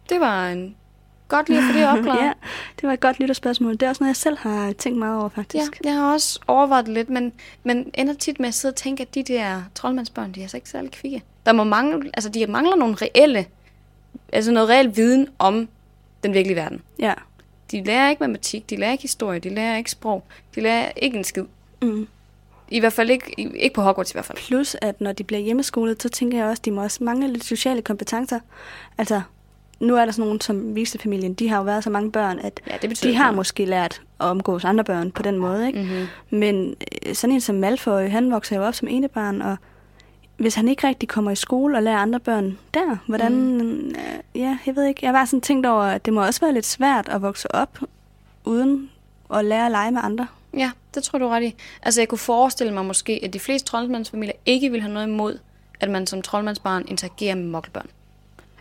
[0.10, 0.76] det var en
[1.28, 2.24] godt lige at få det opklaret.
[2.26, 2.32] ja,
[2.82, 3.72] det var et godt lytterspørgsmål.
[3.74, 5.82] Det er også noget, jeg selv har tænkt meget over, Ja, faktisk.
[5.84, 7.32] jeg har også overvejet det lidt, men,
[7.64, 10.58] men ender tit med at sidde og tænke, at de der troldmandsbørn, de er altså
[10.58, 11.24] ikke særlig kvikke.
[11.46, 13.46] Der må mangle, altså de mangler nogle reelle,
[14.34, 15.70] altså noget reel viden om
[16.24, 16.82] den virkelige verden.
[17.00, 17.14] Ja.
[17.72, 20.24] De lærer ikke matematik, de lærer ikke historie, de lærer ikke sprog,
[20.56, 21.44] de lærer ikke en skid.
[21.82, 22.08] Mm.
[22.72, 24.38] I hvert fald ikke, ikke på Hogwarts i hvert fald.
[24.38, 27.28] Plus, at når de bliver hjemmeskolet, så tænker jeg også, at de må også mangle
[27.28, 28.40] lidt sociale kompetencer.
[28.98, 29.22] Altså,
[29.80, 32.62] nu er der sådan nogen som Viste-familien, de har jo været så mange børn, at
[32.68, 33.36] Ja, det de har noget.
[33.36, 35.80] måske lært at omgås andre børn på den måde, ikke?
[35.80, 36.08] Mm-hmm.
[36.40, 36.76] Men
[37.06, 39.58] øh, sådan en som Malfoy, han vokser jo op som enebarn, og
[40.40, 43.32] hvis han ikke rigtig kommer i skole og lærer andre børn der, hvordan...
[43.34, 43.88] Mm.
[43.88, 45.00] Øh, ja, jeg ved ikke.
[45.02, 47.56] Jeg har bare sådan tænkt over, at det må også være lidt svært at vokse
[47.56, 47.80] op
[48.46, 48.90] uden
[49.34, 50.28] at lære at lege med andre.
[50.58, 51.56] Ja, det tror du ret i.
[51.84, 55.40] Altså, jeg kunne forestille mig måske, at de fleste troldmandsfamilier ikke vil have noget imod,
[55.80, 57.88] at man som troldmandsbarn interagerer med mokkelbørn.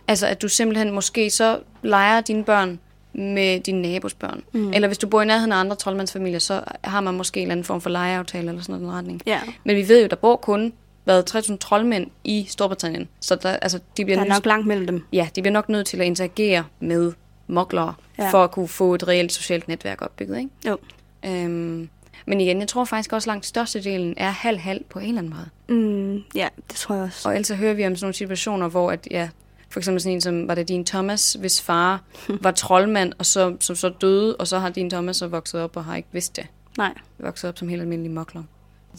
[0.07, 2.79] Altså, at du simpelthen måske så leger dine børn
[3.13, 4.43] med dine nabos børn.
[4.51, 4.73] Mm.
[4.73, 7.51] Eller hvis du bor i nærheden af andre troldmandsfamilier, så har man måske en eller
[7.51, 9.21] anden form for legeaftale eller sådan noget i den retning.
[9.25, 9.39] Ja.
[9.63, 10.73] Men vi ved jo, der bor kun
[11.09, 13.07] været 3.000 troldmænd i Storbritannien.
[13.21, 15.03] Så der, altså, de bliver Der er nok langt mellem dem.
[15.13, 17.13] ja, de bliver nok nødt til at interagere med
[17.47, 18.29] moklere, Ja.
[18.31, 20.49] for at kunne få et reelt socialt netværk opbygget, ikke?
[20.67, 20.77] Jo.
[21.25, 21.89] Øhm,
[22.25, 25.79] men igen, jeg tror faktisk også, langt størstedelen er halv-halv på en eller anden måde.
[25.79, 27.29] Mm, ja, det tror jeg også.
[27.29, 29.29] Og ellers så hører vi om sådan nogle situationer, hvor at, ja,
[29.69, 32.01] for eksempel sådan en som, var det din Thomas, hvis far
[32.43, 35.77] var troldmand, og så, som så døde, og så har din Thomas så vokset op
[35.77, 36.47] og har ikke vidst det.
[36.77, 36.93] Nej.
[37.19, 38.43] Vokset op som helt almindelig mokler.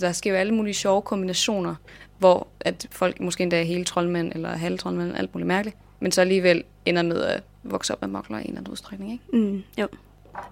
[0.01, 1.75] Der sker jo alle mulige sjove kombinationer,
[2.19, 6.13] hvor at folk måske endda er hele troldmænd, eller halv troldmænd, alt muligt mærkeligt, men
[6.13, 9.37] så alligevel ender med at vokse op med mokler i en eller anden udstrækning, ikke?
[9.37, 9.89] Mm, jo.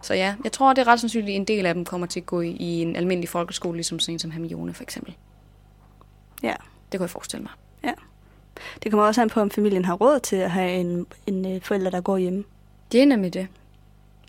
[0.03, 2.20] Så ja, jeg tror, det er ret sandsynligt, at en del af dem kommer til
[2.20, 5.14] at gå i, i en almindelig folkeskole, ligesom sådan en som Hermione for eksempel.
[6.43, 6.55] Ja.
[6.93, 7.53] Det kunne jeg forestille mig.
[8.82, 11.61] Det kommer også an på, om familien har råd til at have en, en øh,
[11.61, 12.45] forælder, der går hjemme.
[12.93, 13.47] Det er nemlig det.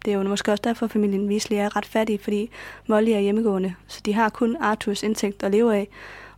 [0.05, 2.49] Det er jo måske også derfor, at familien Weasley er ret fattig, fordi
[2.87, 5.87] Molly er hjemmegående, så de har kun Arthurs indtægt at leve af.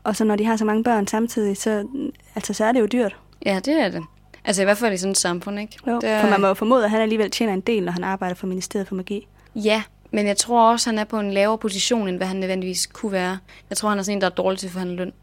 [0.03, 1.87] Og så når de har så mange børn samtidig, så,
[2.35, 3.15] altså, så er det jo dyrt.
[3.45, 4.03] Ja, det er det.
[4.45, 5.77] Altså i hvert fald i sådan et samfund, ikke?
[5.87, 6.21] Jo, det er...
[6.21, 8.47] for man må jo formode, at han alligevel tjener en del, når han arbejder for
[8.47, 9.27] Ministeriet for Magi.
[9.55, 12.37] Ja, men jeg tror også, at han er på en lavere position, end hvad han
[12.37, 13.37] nødvendigvis kunne være.
[13.69, 15.13] Jeg tror, han er sådan en, der er dårlig til at forhandle løn.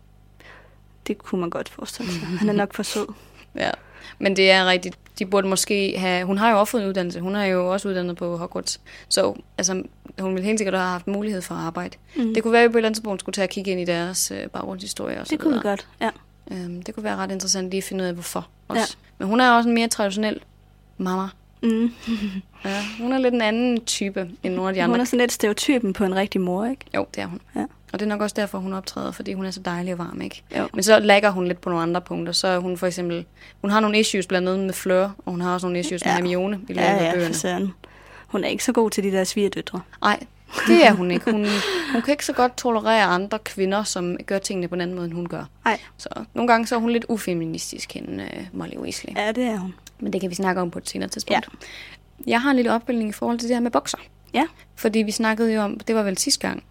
[1.07, 2.21] Det kunne man godt forestille sig.
[2.21, 3.07] Han er nok for sød.
[3.55, 3.71] Ja,
[4.19, 4.99] men det er rigtigt.
[5.19, 6.25] De burde måske have...
[6.25, 7.21] Hun har jo også fået en uddannelse.
[7.21, 8.81] Hun er jo også uddannet på Hogwarts.
[9.09, 9.83] Så altså,
[10.21, 11.97] hun ville helt sikkert have haft mulighed for at arbejde.
[12.17, 12.35] Mm.
[12.35, 13.81] Det kunne være, at vi på et eller andet tidspunkt skulle tage og kigge ind
[13.81, 15.21] i deres øh, baggrundshistorie.
[15.21, 16.11] Og så Det kunne vi godt, ja.
[16.51, 18.97] Øhm, det kunne være ret interessant lige at finde ud af, hvorfor også.
[19.01, 19.15] Ja.
[19.19, 20.41] Men hun er også en mere traditionel
[20.99, 21.29] mamma.
[21.63, 21.91] Mm.
[22.65, 24.95] Ja, hun er lidt en anden type end nogle af de andre.
[24.95, 26.85] Hun er sådan lidt stereotypen på en rigtig mor, ikke?
[26.95, 27.41] Jo, det er hun.
[27.57, 27.65] Ja.
[27.93, 30.21] Og det er nok også derfor, hun optræder, fordi hun er så dejlig og varm,
[30.21, 30.43] ikke?
[30.59, 30.69] Jo.
[30.75, 32.33] Men så lægger hun lidt på nogle andre punkter.
[32.33, 33.25] Så er hun for eksempel...
[33.61, 36.09] Hun har nogle issues blandt andet med Fleur, og hun har også nogle issues ja.
[36.09, 37.35] Med Hermione i løbet Ja, af ja, bøgerne.
[37.35, 37.73] for søren.
[38.27, 39.81] Hun er ikke så god til de der svigerdøtre.
[40.03, 40.21] Nej,
[40.67, 41.31] det er hun ikke.
[41.31, 41.47] Hun,
[41.93, 45.07] hun kan ikke så godt tolerere andre kvinder, som gør tingene på en anden måde,
[45.07, 45.45] end hun gør.
[45.65, 49.13] Nej, Så nogle gange så er hun lidt ufeministisk, hende uh, Molly Weasley.
[49.17, 49.25] Ja.
[49.27, 49.75] ja, det er hun.
[50.01, 51.49] Men det kan vi snakke om på et senere tidspunkt.
[51.53, 51.67] Ja.
[52.27, 53.99] Jeg har en lille opbildning i forhold til det her med bokser.
[54.35, 54.45] Ja,
[54.77, 56.63] Fordi vi snakkede jo om, det var vel sidste gang,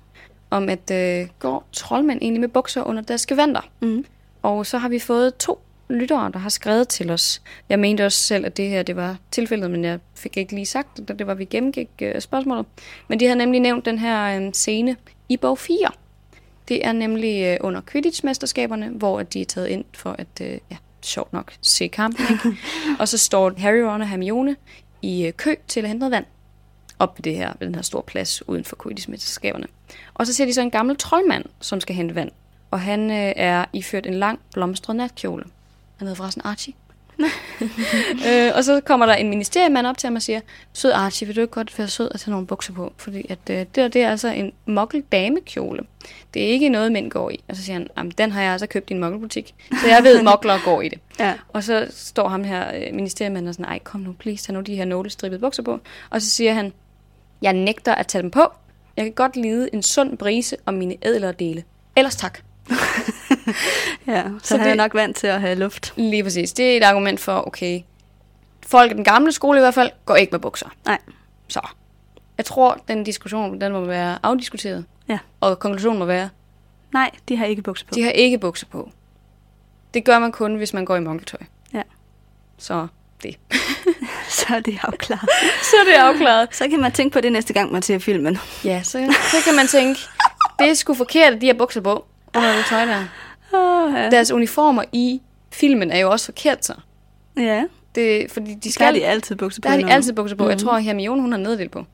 [0.50, 3.62] om at øh, går troldmænd egentlig med bukser under deres gevanter.
[3.82, 4.06] mm.
[4.42, 7.42] Og så har vi fået to lyttere, der har skrevet til os.
[7.70, 10.66] Jeg mente også selv, at det her det var tilfældet, men jeg fik ikke lige
[10.66, 12.66] sagt det, da det var, vi gennemgik øh, spørgsmålet.
[13.08, 14.96] Men de havde nemlig nævnt den her øh, scene
[15.30, 15.78] i bog 4.
[16.68, 20.58] Det er nemlig øh, under Quidditch-mesterskaberne, hvor at de er taget ind for at, øh,
[20.72, 22.26] ja, sjovt nok, se kampen.
[22.32, 22.58] Ikke?
[23.00, 24.56] og så står Harry, Ron og Hermione
[25.02, 26.26] i øh, kø til at hente noget vand
[27.00, 29.66] op ved, det her, ved den her store plads uden for Quidditch-mesterskaberne.
[30.14, 32.32] Og så ser de så en gammel troldmand, som skal hente vand.
[32.72, 35.44] Og han øh, er iført en lang blomstret natkjole.
[35.98, 36.74] Han hedder forresten Archie.
[38.30, 40.40] øh, og så kommer der en ministeriemand op til ham og siger,
[40.74, 42.94] Sød Archie, vil du ikke godt være sød at tage nogle bukser på?
[42.98, 45.84] Fordi at, øh, det, der, det er altså en mokkel damekjole.
[46.34, 47.44] Det er ikke noget, mænd går i.
[47.48, 49.56] Og så siger han, "Jamen, den har jeg altså købt i en mokkelbutik.
[49.82, 51.00] Så jeg ved, mokler går i det.
[51.20, 51.34] ja.
[51.54, 54.62] Og så står ham her øh, ministeriemanden og sådan, ej kom nu, please, tag nu
[54.62, 55.80] de her nålestribede bukser på.
[56.10, 56.74] Og så siger han,
[57.42, 58.42] jeg nægter at tage dem på.
[58.98, 61.64] Jeg kan godt lide en sund brise om mine ædlere dele.
[61.96, 62.40] Ellers tak.
[64.08, 64.24] ja.
[64.42, 65.94] Så, Så han det- er nok vant til at have luft.
[65.98, 66.54] Lige præcis.
[66.54, 67.82] Det er et argument for, okay,
[68.68, 70.70] folk i den gamle skole i hvert fald, går ikke med bukser.
[70.86, 70.98] Nej.
[71.48, 71.68] Så
[72.38, 74.86] jeg tror, den diskussion, den må være afdiskuteret.
[75.10, 75.20] Ja.
[75.42, 76.30] Og konklusionen må være,
[76.94, 77.92] Nej, de har ikke bukser på.
[77.96, 78.90] de har ikke bukser på.
[79.94, 81.40] Det gør man kun, hvis man går i monkeltøj.
[81.74, 81.82] Ja.
[82.58, 82.88] Så
[83.24, 83.38] det.
[84.48, 85.30] Så er det afklaret.
[85.64, 86.56] Så er det afklaret.
[86.56, 88.38] Så kan man tænke på det næste gang, man ser filmen.
[88.64, 90.00] Ja, så, så kan man tænke,
[90.60, 93.04] det er sgu forkert, at de har bukser på under det tøj der.
[93.54, 94.10] Oh, ja.
[94.10, 95.22] Deres uniformer i
[95.52, 96.74] filmen er jo også forkert så.
[97.38, 97.64] ja,
[97.96, 99.64] Det, fordi de der skal, har de altid bukser på.
[99.64, 100.44] der har de altid bukser på.
[100.44, 100.50] Mm.
[100.50, 100.66] Jeg Mhm.
[100.66, 101.86] tror, at Hermione, hun har neddel på.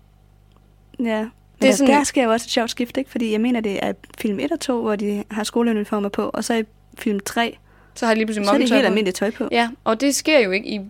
[1.00, 1.26] Ja.
[1.62, 3.12] Det er sådan- der sker jo også et sjovt skift, ikke?
[3.12, 6.44] Fordi jeg mener, det er film 1 og 2, hvor de har skoleuniformer på, og
[6.44, 6.64] så i
[6.98, 7.58] film 3,
[7.96, 9.48] Så har de lige pludselig så er det helt almindeligt tøj på.
[9.52, 10.82] Ja, og det sker jo ikke i...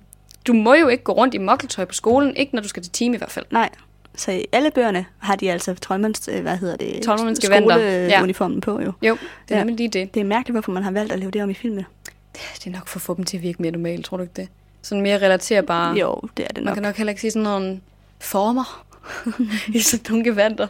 [0.47, 2.91] Du må jo ikke gå rundt i mokkeltøj på skolen, ikke når du skal til
[2.91, 3.45] time i hvert fald.
[3.51, 3.69] Nej,
[4.15, 8.09] så i alle bøgerne har de altså troldmands, øh, hvad hedder det, Troldmandsgevanter, ja.
[8.09, 8.91] skoleuniformen på jo.
[9.01, 9.13] Jo,
[9.47, 9.63] det er Ja.
[9.63, 10.13] nemlig lige det.
[10.13, 11.85] Det er mærkeligt, hvorfor man har valgt at lave det om i filmen.
[12.33, 14.33] Det er nok for at få dem til at virke mere normalt, tror du ikke
[14.35, 14.47] det?
[14.81, 15.95] Sådan mere relaterbare.
[15.97, 16.73] Jo, det er det Man nok.
[16.73, 17.81] kan nok heller ikke sige sådan nogle
[18.19, 18.85] former
[19.75, 20.67] i sådan nogle gevanter.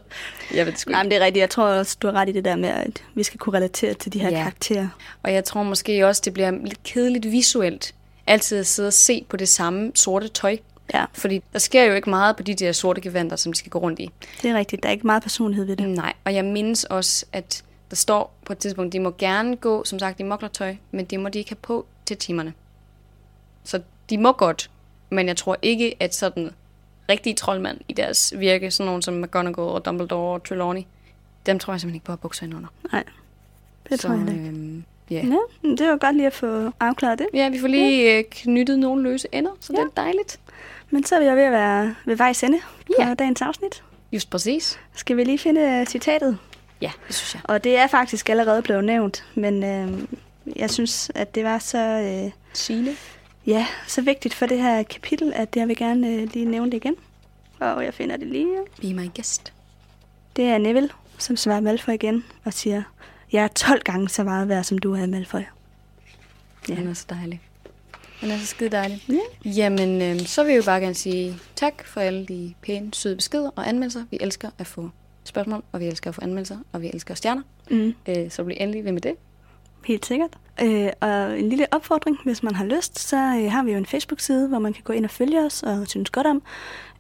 [0.54, 1.06] Jeg ved det sgu Nej, ikke.
[1.06, 1.42] men det er rigtigt.
[1.42, 3.94] Jeg tror også, du har ret i det der med, at vi skal kunne relatere
[3.94, 4.38] til de her ja.
[4.38, 4.88] karakterer.
[5.24, 7.94] Og jeg tror måske også, det bliver lidt kedeligt visuelt,
[8.28, 10.58] altid at sidde og se på det samme sorte tøj.
[10.94, 13.70] Ja, Fordi der sker jo ikke meget på de der sorte gevanter, som de skal
[13.70, 14.10] gå rundt i.
[14.42, 14.84] det er rigtigt.
[14.84, 15.90] Der er ikke meget personlighed ved det.
[15.90, 19.84] Nej, og jeg mindes også, at der står på et tidspunkt, de må gerne gå,
[19.84, 22.54] som sagt, i moklertøj, men det må de ikke have på til timerne.
[23.64, 24.70] Så de må godt,
[25.10, 26.52] men jeg tror ikke, at sådan
[27.10, 30.82] rigtige troldmand i deres virke, sådan nogen som McGonagall og Dumbledore og Trelawney,
[31.46, 32.70] dem tror jeg simpelthen ikke på at bukser indenunder.
[32.92, 33.04] Nej,
[33.90, 34.48] det Så, tror jeg ikke.
[34.48, 35.16] øhm, ja.
[35.26, 37.28] Ja, det var godt lige at få afklaret det.
[37.34, 39.82] ja, vi får lige øh, knyttet nogle løse ender, så ja.
[39.82, 40.40] det er dejligt.
[40.90, 43.14] Men så er vi ved at være ved vejs ende på Ja.
[43.14, 43.84] dagens afsnit.
[44.12, 44.80] Just præcis.
[44.96, 46.38] Skal vi lige finde øh, citatet?
[46.82, 47.42] Ja, det synes jeg.
[47.46, 50.00] Og det er faktisk allerede blevet nævnt, men øh,
[50.56, 52.92] jeg synes, at det var så, øh, Signe.
[53.48, 56.78] ja, så vigtigt for det her kapitel, at jeg vil gerne øh, lige nævne det
[56.78, 56.96] igen.
[57.60, 58.48] Og jeg finder det lige.
[58.82, 59.54] Be my guest.
[60.36, 62.84] Det er Neville, som svarer Malfoy igen og siger,
[63.34, 65.40] jeg er 12 gange så meget værd, som du er, Malfoy.
[66.70, 66.74] Ja.
[66.76, 67.42] Han er så dejlig.
[68.20, 69.04] Han er så skide dejlig.
[69.10, 69.50] Ja.
[69.50, 73.16] Jamen, øh, så vil jeg jo bare gerne sige tak for alle de pæne, søde
[73.16, 74.04] beskeder og anmeldelser.
[74.12, 74.90] Vi elsker at få
[75.24, 77.42] spørgsmål, og vi elsker at få anmeldelser, og vi elsker stjerner.
[77.72, 79.16] Mm, Øh, så bliv endelig ved med det.
[79.86, 80.30] helt sikkert.
[80.62, 83.86] Øh, og en lille opfordring, hvis man har lyst, så øh, har vi jo en
[83.86, 86.42] Facebook-side, hvor man kan gå ind og følge os og synes godt om.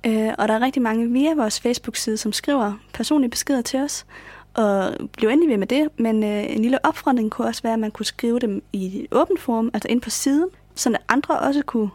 [0.06, 4.06] Øh, og der er rigtig mange via vores Facebook-side, som skriver personlige beskeder til os.
[4.54, 7.80] Og bliv endelig ved med det, men øh, en lille opfordring kunne også være, at
[7.80, 11.62] man kunne skrive dem i et åbent forum, altså ind på siden, så andre også
[11.66, 11.90] kunne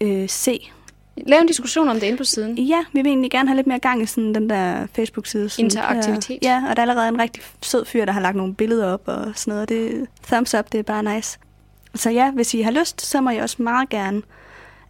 [0.00, 0.70] øh, se.
[1.26, 2.58] Lav en diskussion om det inde på siden.
[2.58, 5.48] Ja, vi vil egentlig gerne have lidt mere gang i sådan den der Facebook-side.
[5.48, 6.42] Sådan Interaktivitet.
[6.42, 8.92] Der, ja, og der er allerede en rigtig sød fyr, der har lagt nogle billeder
[8.92, 9.68] op og sådan noget.
[9.68, 11.38] Det, thumbs up, det er bare nice.
[11.94, 14.22] Så ja, hvis I har lyst, så må I også meget gerne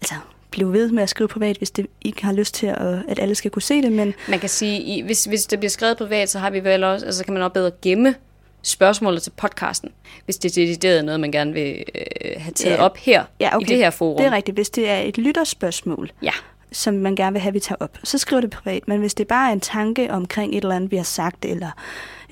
[0.00, 0.14] altså,
[0.50, 3.34] blive ved med at skrive privat, hvis det ikke har lyst til, at, at alle
[3.34, 3.92] skal kunne se det.
[3.92, 7.06] Men Man kan sige, hvis, hvis det bliver skrevet privat, så har vi vel også,
[7.06, 8.14] altså kan man også bedre gemme
[8.62, 9.90] spørgsmålet til podcasten,
[10.24, 12.02] hvis det er decideret noget, man gerne vil øh,
[12.36, 12.82] have taget Ja.
[12.82, 14.16] op her, ja, okay, i det her forum.
[14.16, 14.56] Det er rigtigt.
[14.56, 16.30] Hvis det er et lytterspørgsmål, Ja,
[16.72, 18.88] som man gerne vil have, vi tager op, så skriv det privat.
[18.88, 21.70] Men hvis det bare er en tanke omkring et eller andet, vi har sagt, eller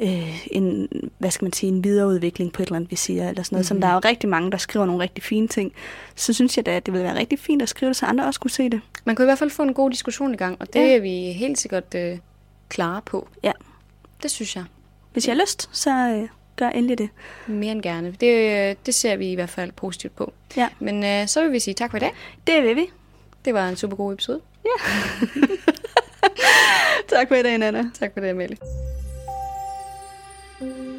[0.01, 0.89] øh, en,
[1.19, 3.61] hvad skal man sige, en videreudvikling på et eller andet, vi siger, eller sådan noget,
[3.65, 3.69] mm-hmm.
[3.69, 5.73] som der er jo rigtig mange, der skriver nogle rigtig fine ting,
[6.15, 8.27] så synes jeg da, at det ville være rigtig fint at skrive det, så andre
[8.27, 8.81] også kunne se det.
[9.05, 10.97] man kunne i hvert fald få en god diskussion i gang, og det Ja.
[10.97, 12.19] er vi helt sikkert øh,
[12.69, 13.29] klare på.
[13.43, 13.53] Ja.
[14.23, 14.65] Det synes jeg.
[15.13, 17.09] Hvis jeg har lyst, så øh, gør endelig det.
[17.47, 18.15] Mere end gerne.
[18.21, 20.33] Det, øh, det ser vi i hvert fald positivt på.
[20.57, 22.13] Ja, Men øh, så vil vi sige tak for i dag.
[22.47, 22.87] det vil vi.
[23.45, 24.41] Det var en super god episode.
[27.09, 27.85] Tak for i dag, Nana.
[28.01, 28.57] Tak for det, Amalie.
[30.65, 30.94] Thank you.